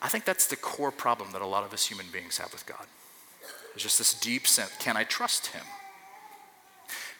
I 0.00 0.08
think 0.08 0.24
that's 0.24 0.46
the 0.46 0.56
core 0.56 0.90
problem 0.90 1.32
that 1.32 1.42
a 1.42 1.46
lot 1.46 1.64
of 1.64 1.72
us 1.72 1.86
human 1.86 2.06
beings 2.12 2.38
have 2.38 2.52
with 2.52 2.66
God. 2.66 2.86
There's 3.72 3.84
just 3.84 3.98
this 3.98 4.12
deep 4.18 4.46
sense 4.46 4.72
can 4.78 4.96
I 4.96 5.04
trust 5.04 5.48
him? 5.48 5.64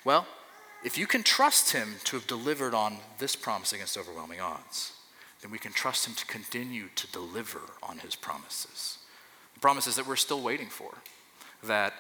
Well, 0.05 0.27
if 0.85 0.99
you 0.99 1.07
can 1.07 1.23
trust 1.23 1.73
him 1.73 1.97
to 2.05 2.17
have 2.17 2.27
delivered 2.27 2.75
on 2.75 2.99
this 3.19 3.37
promise 3.37 3.73
against 3.73 3.97
overwhelming 3.97 4.41
odds, 4.41 4.93
then 5.41 5.51
we 5.51 5.59
can 5.59 5.73
trust 5.73 6.07
him 6.07 6.15
to 6.15 6.27
continue 6.27 6.87
to 6.95 7.07
deliver 7.09 7.61
on 7.83 7.99
his 7.99 8.15
promises. 8.15 8.99
The 9.55 9.61
promises 9.61 9.97
that 9.97 10.07
we're 10.07 10.17
still 10.17 10.41
waiting 10.41 10.69
for, 10.69 10.95
that, 11.65 11.95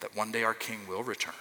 that 0.00 0.16
one 0.16 0.32
day 0.32 0.44
our 0.44 0.54
king 0.54 0.80
will 0.88 1.02
return, 1.02 1.34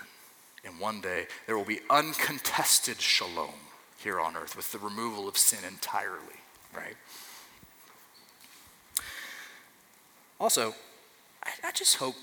and 0.63 0.79
one 0.79 1.01
day 1.01 1.27
there 1.45 1.57
will 1.57 1.65
be 1.65 1.79
uncontested 1.89 3.01
shalom 3.01 3.53
here 3.97 4.19
on 4.19 4.35
earth 4.35 4.55
with 4.55 4.71
the 4.71 4.79
removal 4.79 5.27
of 5.27 5.38
sin 5.38 5.59
entirely, 5.67 6.39
right? 6.75 6.95
Also, 10.39 10.73
I, 11.43 11.49
I 11.67 11.71
just 11.71 11.97
hope, 11.97 12.15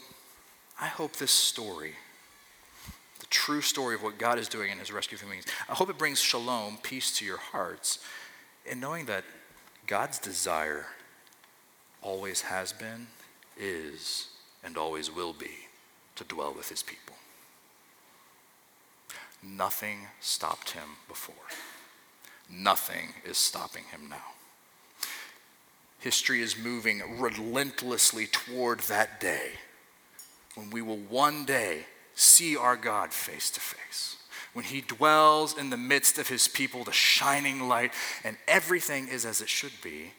I 0.80 0.86
hope 0.86 1.16
this 1.16 1.32
story, 1.32 1.92
the 3.28 3.34
true 3.34 3.60
story 3.60 3.94
of 3.94 4.02
what 4.02 4.18
God 4.18 4.38
is 4.38 4.48
doing 4.48 4.70
in 4.70 4.78
his 4.78 4.92
rescue 4.92 5.16
of 5.16 5.20
human 5.20 5.36
beings, 5.36 5.46
I 5.68 5.74
hope 5.74 5.90
it 5.90 5.98
brings 5.98 6.20
shalom, 6.20 6.78
peace 6.82 7.16
to 7.18 7.24
your 7.24 7.38
hearts, 7.38 7.98
in 8.64 8.80
knowing 8.80 9.06
that 9.06 9.24
God's 9.86 10.18
desire 10.18 10.86
always 12.02 12.42
has 12.42 12.72
been, 12.72 13.08
is, 13.58 14.28
and 14.64 14.76
always 14.76 15.14
will 15.14 15.32
be 15.32 15.50
to 16.16 16.24
dwell 16.24 16.54
with 16.54 16.68
his 16.68 16.82
people. 16.82 17.16
Nothing 19.42 20.08
stopped 20.20 20.70
him 20.70 20.88
before. 21.08 21.34
Nothing 22.50 23.14
is 23.24 23.36
stopping 23.36 23.84
him 23.90 24.08
now. 24.08 24.34
History 25.98 26.40
is 26.40 26.56
moving 26.56 27.18
relentlessly 27.18 28.26
toward 28.26 28.80
that 28.80 29.20
day 29.20 29.52
when 30.54 30.70
we 30.70 30.82
will 30.82 30.98
one 30.98 31.44
day 31.44 31.86
see 32.16 32.56
our 32.56 32.76
God 32.76 33.12
face 33.12 33.50
to 33.50 33.60
face. 33.60 34.16
When 34.52 34.64
he 34.64 34.80
dwells 34.80 35.56
in 35.56 35.70
the 35.70 35.76
midst 35.76 36.18
of 36.18 36.28
his 36.28 36.48
people, 36.48 36.82
the 36.82 36.92
shining 36.92 37.68
light, 37.68 37.92
and 38.24 38.36
everything 38.48 39.06
is 39.06 39.24
as 39.24 39.40
it 39.40 39.48
should 39.48 39.72
be. 39.82 40.12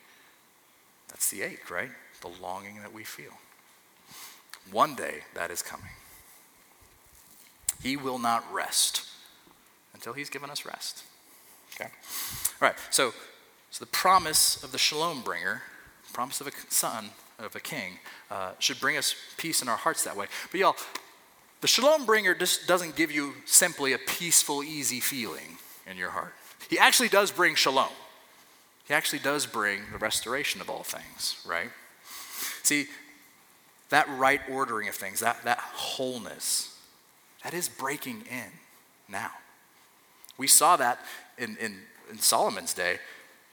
That's 1.10 1.30
the 1.30 1.42
ache, 1.42 1.70
right? 1.70 1.90
The 2.22 2.30
longing 2.42 2.80
that 2.82 2.94
we 2.94 3.04
feel. 3.04 3.32
One 4.72 4.96
day 4.96 5.24
that 5.34 5.50
is 5.52 5.62
coming. 5.62 5.90
He 7.82 7.98
will 7.98 8.20
not 8.20 8.46
rest 8.54 9.08
until 9.94 10.14
he's 10.14 10.30
given 10.30 10.50
us 10.50 10.66
rest. 10.66 11.04
Okay? 11.74 11.90
All 12.62 12.68
right, 12.68 12.76
so, 12.92 13.14
so 13.72 13.84
the 13.84 13.92
promise 13.92 14.64
of 14.64 14.72
the 14.72 14.78
shalom 14.78 15.22
bringer 15.22 15.64
promise 16.18 16.42
of 16.42 16.48
a 16.48 16.52
son, 16.70 17.12
of 17.38 17.56
a 17.56 17.60
king, 17.60 18.00
uh, 18.32 18.52
should 18.58 18.80
bring 18.80 18.98
us 18.98 19.14
peace 19.38 19.62
in 19.62 19.70
our 19.70 19.78
hearts 19.78 20.04
that 20.04 20.18
way. 20.18 20.26
But 20.50 20.60
y'all, 20.60 20.76
the 21.62 21.68
shalom 21.68 22.06
bringer 22.06 22.36
just 22.36 22.68
doesn't 22.68 22.96
give 22.96 23.12
you 23.12 23.34
simply 23.46 23.94
a 23.94 23.98
peaceful, 23.98 24.64
easy 24.64 25.00
feeling 25.00 25.58
in 25.90 25.98
your 25.98 26.12
heart. 26.12 26.34
He 26.70 26.78
actually 26.78 27.10
does 27.10 27.32
bring 27.32 27.56
shalom. 27.56 27.90
He 28.88 28.94
actually 28.94 29.20
does 29.20 29.46
bring 29.46 29.82
the 29.92 29.98
restoration 29.98 30.62
of 30.62 30.70
all 30.70 30.84
things, 30.84 31.42
right? 31.46 31.70
See, 32.64 32.88
that 33.90 34.08
right 34.10 34.42
ordering 34.50 34.88
of 34.88 34.96
things, 34.96 35.20
that, 35.22 35.44
that 35.44 35.60
wholeness, 35.60 36.78
that 37.44 37.54
is 37.54 37.70
breaking 37.70 38.24
in 38.30 38.52
now. 39.10 39.32
We 40.38 40.48
saw 40.48 40.76
that 40.78 41.00
in, 41.38 41.58
in, 41.58 41.80
in 42.12 42.20
Solomon's 42.20 42.74
day, 42.74 43.00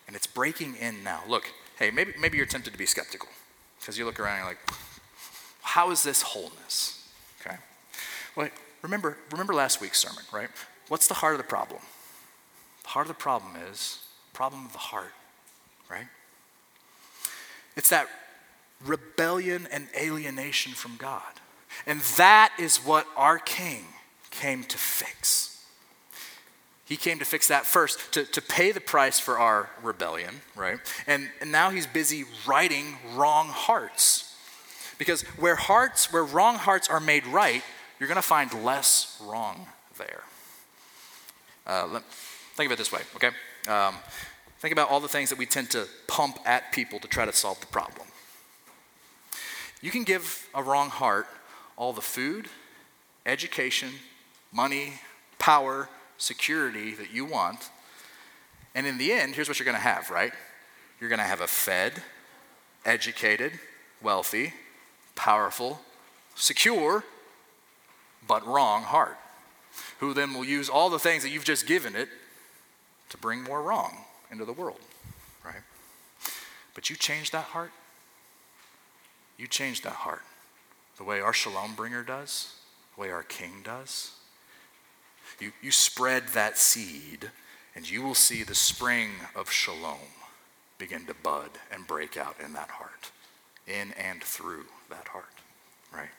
and 0.06 0.14
it's 0.14 0.26
breaking 0.26 0.76
in 0.76 1.02
now. 1.02 1.22
Look, 1.28 1.50
hey, 1.78 1.90
maybe, 1.90 2.12
maybe 2.20 2.36
you're 2.36 2.46
tempted 2.46 2.72
to 2.72 2.78
be 2.78 2.86
skeptical 2.86 3.28
because 3.80 3.98
you 3.98 4.04
look 4.04 4.20
around 4.20 4.38
and 4.38 4.40
you're 4.40 4.50
like, 4.50 4.70
how 5.62 5.90
is 5.90 6.02
this 6.02 6.22
wholeness? 6.22 7.03
Well, 8.36 8.48
remember, 8.82 9.16
remember 9.30 9.54
last 9.54 9.80
week's 9.80 10.00
sermon, 10.00 10.24
right? 10.32 10.48
What's 10.88 11.06
the 11.06 11.14
heart 11.14 11.34
of 11.34 11.38
the 11.38 11.44
problem? 11.44 11.80
The 12.82 12.88
heart 12.88 13.06
of 13.06 13.08
the 13.08 13.20
problem 13.20 13.52
is 13.70 14.00
problem 14.32 14.66
of 14.66 14.72
the 14.72 14.78
heart, 14.78 15.12
right? 15.90 16.06
It's 17.76 17.88
that 17.90 18.08
rebellion 18.84 19.68
and 19.70 19.88
alienation 19.98 20.72
from 20.72 20.96
God. 20.96 21.22
And 21.86 22.00
that 22.16 22.52
is 22.58 22.78
what 22.78 23.06
our 23.16 23.38
King 23.38 23.84
came 24.30 24.64
to 24.64 24.78
fix. 24.78 25.64
He 26.84 26.96
came 26.96 27.18
to 27.18 27.24
fix 27.24 27.48
that 27.48 27.64
first, 27.64 28.12
to, 28.12 28.24
to 28.24 28.42
pay 28.42 28.70
the 28.70 28.80
price 28.80 29.18
for 29.18 29.38
our 29.38 29.70
rebellion, 29.82 30.42
right? 30.54 30.78
And, 31.06 31.30
and 31.40 31.50
now 31.50 31.70
he's 31.70 31.86
busy 31.86 32.24
righting 32.46 32.98
wrong 33.14 33.48
hearts. 33.48 34.36
Because 34.98 35.22
where 35.38 35.56
hearts, 35.56 36.12
where 36.12 36.24
wrong 36.24 36.56
hearts 36.56 36.88
are 36.88 37.00
made 37.00 37.26
right, 37.26 37.62
you're 37.98 38.08
going 38.08 38.16
to 38.16 38.22
find 38.22 38.52
less 38.64 39.20
wrong 39.24 39.66
there. 39.96 40.22
Uh, 41.66 41.86
let, 41.90 42.04
think 42.54 42.68
of 42.68 42.72
it 42.72 42.78
this 42.78 42.92
way, 42.92 43.00
okay? 43.16 43.30
Um, 43.68 43.94
think 44.58 44.72
about 44.72 44.90
all 44.90 45.00
the 45.00 45.08
things 45.08 45.30
that 45.30 45.38
we 45.38 45.46
tend 45.46 45.70
to 45.70 45.86
pump 46.06 46.38
at 46.44 46.72
people 46.72 46.98
to 47.00 47.08
try 47.08 47.24
to 47.24 47.32
solve 47.32 47.60
the 47.60 47.66
problem. 47.66 48.06
You 49.80 49.90
can 49.90 50.04
give 50.04 50.48
a 50.54 50.62
wrong 50.62 50.88
heart 50.90 51.26
all 51.76 51.92
the 51.92 52.00
food, 52.00 52.48
education, 53.26 53.90
money, 54.52 54.94
power, 55.38 55.88
security 56.18 56.94
that 56.94 57.12
you 57.12 57.24
want. 57.24 57.70
And 58.74 58.86
in 58.86 58.98
the 58.98 59.12
end, 59.12 59.34
here's 59.34 59.48
what 59.48 59.58
you're 59.58 59.64
going 59.64 59.76
to 59.76 59.82
have, 59.82 60.10
right? 60.10 60.32
You're 61.00 61.10
going 61.10 61.18
to 61.18 61.24
have 61.24 61.40
a 61.40 61.46
fed, 61.46 62.02
educated, 62.84 63.52
wealthy, 64.02 64.52
powerful, 65.14 65.80
secure, 66.34 67.04
but 68.26 68.46
wrong 68.46 68.82
heart, 68.82 69.18
who 69.98 70.14
then 70.14 70.34
will 70.34 70.44
use 70.44 70.68
all 70.68 70.90
the 70.90 70.98
things 70.98 71.22
that 71.22 71.30
you've 71.30 71.44
just 71.44 71.66
given 71.66 71.94
it 71.94 72.08
to 73.10 73.16
bring 73.18 73.42
more 73.42 73.62
wrong 73.62 73.98
into 74.30 74.44
the 74.44 74.52
world, 74.52 74.80
right? 75.44 75.62
But 76.74 76.90
you 76.90 76.96
change 76.96 77.30
that 77.32 77.44
heart, 77.44 77.72
you 79.36 79.46
change 79.46 79.82
that 79.82 79.92
heart 79.92 80.22
the 80.96 81.04
way 81.04 81.20
our 81.20 81.32
shalom 81.32 81.74
bringer 81.74 82.02
does, 82.02 82.54
the 82.94 83.00
way 83.00 83.10
our 83.10 83.22
king 83.22 83.62
does. 83.64 84.12
You, 85.40 85.52
you 85.62 85.70
spread 85.70 86.28
that 86.28 86.58
seed, 86.58 87.30
and 87.74 87.88
you 87.88 88.02
will 88.02 88.14
see 88.14 88.42
the 88.42 88.54
spring 88.54 89.10
of 89.34 89.50
shalom 89.50 89.98
begin 90.78 91.06
to 91.06 91.14
bud 91.14 91.50
and 91.72 91.86
break 91.86 92.16
out 92.16 92.36
in 92.44 92.52
that 92.52 92.70
heart, 92.70 93.10
in 93.66 93.92
and 93.92 94.22
through 94.22 94.66
that 94.90 95.08
heart, 95.08 95.24
right? 95.92 96.10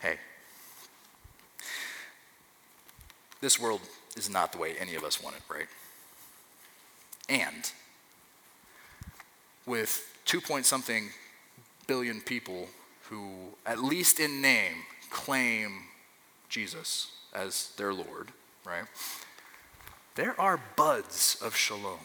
Hey, 0.00 0.18
this 3.40 3.58
world 3.58 3.80
is 4.16 4.28
not 4.28 4.52
the 4.52 4.58
way 4.58 4.74
any 4.78 4.94
of 4.94 5.04
us 5.04 5.22
want 5.22 5.36
it, 5.36 5.42
right? 5.48 5.66
And 7.28 7.70
with 9.66 10.12
two 10.24 10.40
point 10.40 10.66
something 10.66 11.10
billion 11.86 12.20
people 12.20 12.68
who, 13.08 13.30
at 13.66 13.82
least 13.82 14.20
in 14.20 14.40
name, 14.40 14.74
claim 15.10 15.84
Jesus 16.48 17.12
as 17.32 17.72
their 17.76 17.92
Lord, 17.92 18.28
right? 18.64 18.84
There 20.14 20.38
are 20.40 20.60
buds 20.76 21.40
of 21.42 21.56
shalom 21.56 21.98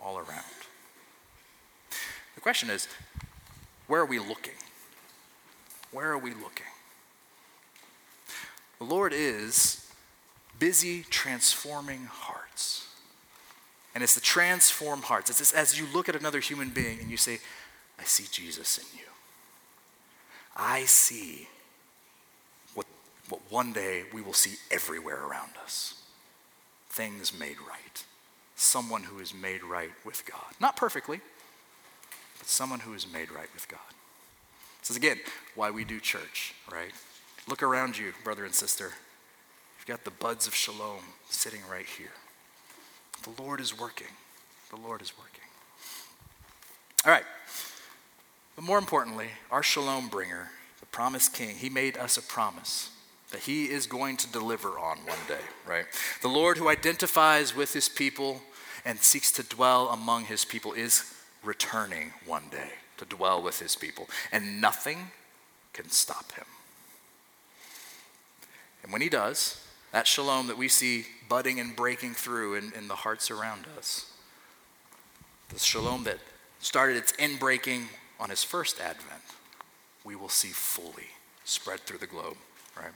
all 0.00 0.18
around. 0.18 0.44
The 2.34 2.40
question 2.40 2.70
is 2.70 2.88
where 3.86 4.00
are 4.00 4.06
we 4.06 4.18
looking? 4.18 4.54
Where 5.92 6.10
are 6.10 6.18
we 6.18 6.30
looking? 6.30 6.66
The 8.78 8.84
Lord 8.84 9.12
is 9.14 9.85
busy 10.58 11.02
transforming 11.10 12.06
hearts. 12.06 12.86
And 13.94 14.02
it's 14.02 14.14
the 14.14 14.20
transform 14.20 15.02
hearts. 15.02 15.30
It's 15.30 15.52
as 15.52 15.78
you 15.78 15.86
look 15.92 16.08
at 16.08 16.16
another 16.16 16.40
human 16.40 16.70
being 16.70 17.00
and 17.00 17.10
you 17.10 17.16
say, 17.16 17.38
I 17.98 18.04
see 18.04 18.24
Jesus 18.30 18.78
in 18.78 18.98
you. 18.98 19.06
I 20.56 20.84
see 20.84 21.48
what, 22.74 22.86
what 23.28 23.40
one 23.50 23.72
day 23.72 24.04
we 24.12 24.20
will 24.20 24.32
see 24.32 24.56
everywhere 24.70 25.22
around 25.24 25.52
us 25.62 26.02
things 26.96 27.38
made 27.38 27.56
right. 27.60 28.04
Someone 28.56 29.02
who 29.02 29.18
is 29.20 29.34
made 29.34 29.62
right 29.62 29.90
with 30.04 30.24
God. 30.24 30.54
Not 30.60 30.76
perfectly, 30.76 31.20
but 32.38 32.48
someone 32.48 32.80
who 32.80 32.94
is 32.94 33.06
made 33.12 33.30
right 33.30 33.52
with 33.52 33.68
God. 33.68 33.80
This 34.80 34.90
is 34.90 34.96
again 34.96 35.18
why 35.54 35.70
we 35.70 35.84
do 35.84 36.00
church, 36.00 36.54
right? 36.72 36.92
Look 37.46 37.62
around 37.62 37.98
you, 37.98 38.14
brother 38.24 38.46
and 38.46 38.54
sister. 38.54 38.92
You've 39.86 39.98
got 39.98 40.04
the 40.04 40.10
buds 40.10 40.48
of 40.48 40.54
shalom 40.54 40.98
sitting 41.28 41.60
right 41.70 41.86
here. 41.86 42.10
The 43.22 43.40
Lord 43.40 43.60
is 43.60 43.78
working. 43.78 44.08
The 44.70 44.76
Lord 44.76 45.00
is 45.00 45.12
working. 45.16 45.44
All 47.04 47.12
right. 47.12 47.22
But 48.56 48.64
more 48.64 48.78
importantly, 48.78 49.28
our 49.48 49.62
shalom 49.62 50.08
bringer, 50.08 50.50
the 50.80 50.86
promised 50.86 51.34
king, 51.34 51.54
he 51.54 51.68
made 51.68 51.96
us 51.96 52.16
a 52.16 52.22
promise 52.22 52.90
that 53.30 53.42
he 53.42 53.66
is 53.66 53.86
going 53.86 54.16
to 54.16 54.32
deliver 54.32 54.70
on 54.70 54.98
one 54.98 55.18
day, 55.28 55.44
right? 55.68 55.84
The 56.20 56.28
Lord 56.28 56.58
who 56.58 56.68
identifies 56.68 57.54
with 57.54 57.72
his 57.72 57.88
people 57.88 58.42
and 58.84 58.98
seeks 58.98 59.30
to 59.32 59.44
dwell 59.44 59.88
among 59.90 60.24
his 60.24 60.44
people 60.44 60.72
is 60.72 61.14
returning 61.44 62.12
one 62.24 62.48
day 62.50 62.70
to 62.96 63.04
dwell 63.04 63.40
with 63.40 63.60
his 63.60 63.76
people, 63.76 64.08
and 64.32 64.60
nothing 64.60 65.12
can 65.72 65.90
stop 65.90 66.32
him. 66.32 66.46
And 68.82 68.92
when 68.92 69.02
he 69.02 69.08
does, 69.08 69.62
that 69.96 70.06
shalom 70.06 70.46
that 70.48 70.58
we 70.58 70.68
see 70.68 71.06
budding 71.26 71.58
and 71.58 71.74
breaking 71.74 72.12
through 72.12 72.54
in, 72.54 72.70
in 72.74 72.86
the 72.86 72.94
hearts 72.94 73.30
around 73.30 73.64
us, 73.78 74.12
the 75.48 75.58
shalom 75.58 76.04
that 76.04 76.18
started 76.58 76.98
its 76.98 77.12
inbreaking 77.12 77.84
on 78.20 78.28
his 78.28 78.44
first 78.44 78.78
advent, 78.78 79.22
we 80.04 80.14
will 80.14 80.28
see 80.28 80.48
fully 80.48 81.06
spread 81.46 81.80
through 81.80 81.96
the 81.96 82.06
globe, 82.06 82.36
right? 82.76 82.92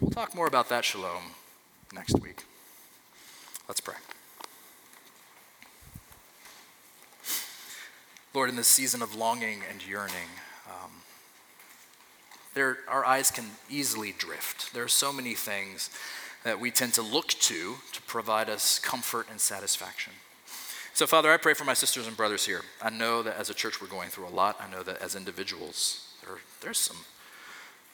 We'll 0.00 0.10
talk 0.12 0.34
more 0.34 0.46
about 0.46 0.70
that 0.70 0.82
shalom 0.86 1.24
next 1.92 2.18
week. 2.20 2.44
Let's 3.68 3.82
pray. 3.82 3.96
Lord, 8.32 8.48
in 8.48 8.56
this 8.56 8.66
season 8.66 9.02
of 9.02 9.14
longing 9.14 9.60
and 9.70 9.86
yearning, 9.86 10.30
um, 10.66 10.97
there, 12.58 12.78
our 12.88 13.04
eyes 13.04 13.30
can 13.30 13.44
easily 13.70 14.12
drift. 14.18 14.74
There 14.74 14.82
are 14.82 14.88
so 14.88 15.12
many 15.12 15.34
things 15.34 15.90
that 16.42 16.58
we 16.58 16.72
tend 16.72 16.92
to 16.94 17.02
look 17.02 17.28
to 17.28 17.76
to 17.92 18.02
provide 18.02 18.50
us 18.50 18.80
comfort 18.80 19.28
and 19.30 19.40
satisfaction. 19.40 20.12
So, 20.92 21.06
Father, 21.06 21.30
I 21.30 21.36
pray 21.36 21.54
for 21.54 21.62
my 21.62 21.74
sisters 21.74 22.08
and 22.08 22.16
brothers 22.16 22.44
here. 22.44 22.62
I 22.82 22.90
know 22.90 23.22
that 23.22 23.38
as 23.38 23.48
a 23.48 23.54
church 23.54 23.80
we're 23.80 23.86
going 23.86 24.08
through 24.08 24.26
a 24.26 24.34
lot. 24.34 24.60
I 24.60 24.68
know 24.68 24.82
that 24.82 25.00
as 25.00 25.14
individuals, 25.14 26.12
there, 26.20 26.38
there's 26.60 26.78
some 26.78 26.96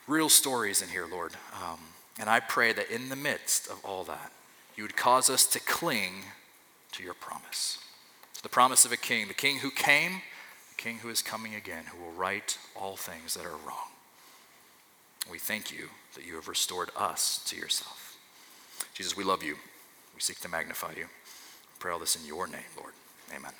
real 0.06 0.30
stories 0.30 0.80
in 0.80 0.88
here, 0.88 1.06
Lord. 1.06 1.34
Um, 1.62 1.80
and 2.18 2.30
I 2.30 2.40
pray 2.40 2.72
that 2.72 2.90
in 2.90 3.10
the 3.10 3.16
midst 3.16 3.68
of 3.68 3.84
all 3.84 4.02
that, 4.04 4.32
you 4.76 4.84
would 4.84 4.96
cause 4.96 5.28
us 5.28 5.44
to 5.48 5.60
cling 5.60 6.24
to 6.92 7.02
your 7.02 7.12
promise. 7.12 7.78
To 8.32 8.42
the 8.42 8.48
promise 8.48 8.86
of 8.86 8.92
a 8.92 8.96
king, 8.96 9.28
the 9.28 9.34
king 9.34 9.58
who 9.58 9.70
came, 9.70 10.22
the 10.74 10.82
king 10.82 10.96
who 10.98 11.10
is 11.10 11.20
coming 11.20 11.54
again, 11.54 11.84
who 11.92 12.02
will 12.02 12.12
right 12.12 12.56
all 12.74 12.96
things 12.96 13.34
that 13.34 13.44
are 13.44 13.58
wrong. 13.66 13.93
We 15.30 15.38
thank 15.38 15.72
you 15.72 15.88
that 16.14 16.26
you 16.26 16.34
have 16.34 16.48
restored 16.48 16.90
us 16.96 17.42
to 17.46 17.56
yourself. 17.56 18.16
Jesus, 18.94 19.16
we 19.16 19.24
love 19.24 19.42
you. 19.42 19.56
We 20.14 20.20
seek 20.20 20.38
to 20.40 20.48
magnify 20.48 20.92
you 20.96 21.06
pray 21.84 21.92
all 21.92 21.98
this 21.98 22.16
in 22.16 22.24
your 22.24 22.46
name, 22.46 22.64
Lord. 22.78 22.94
Amen. 23.36 23.52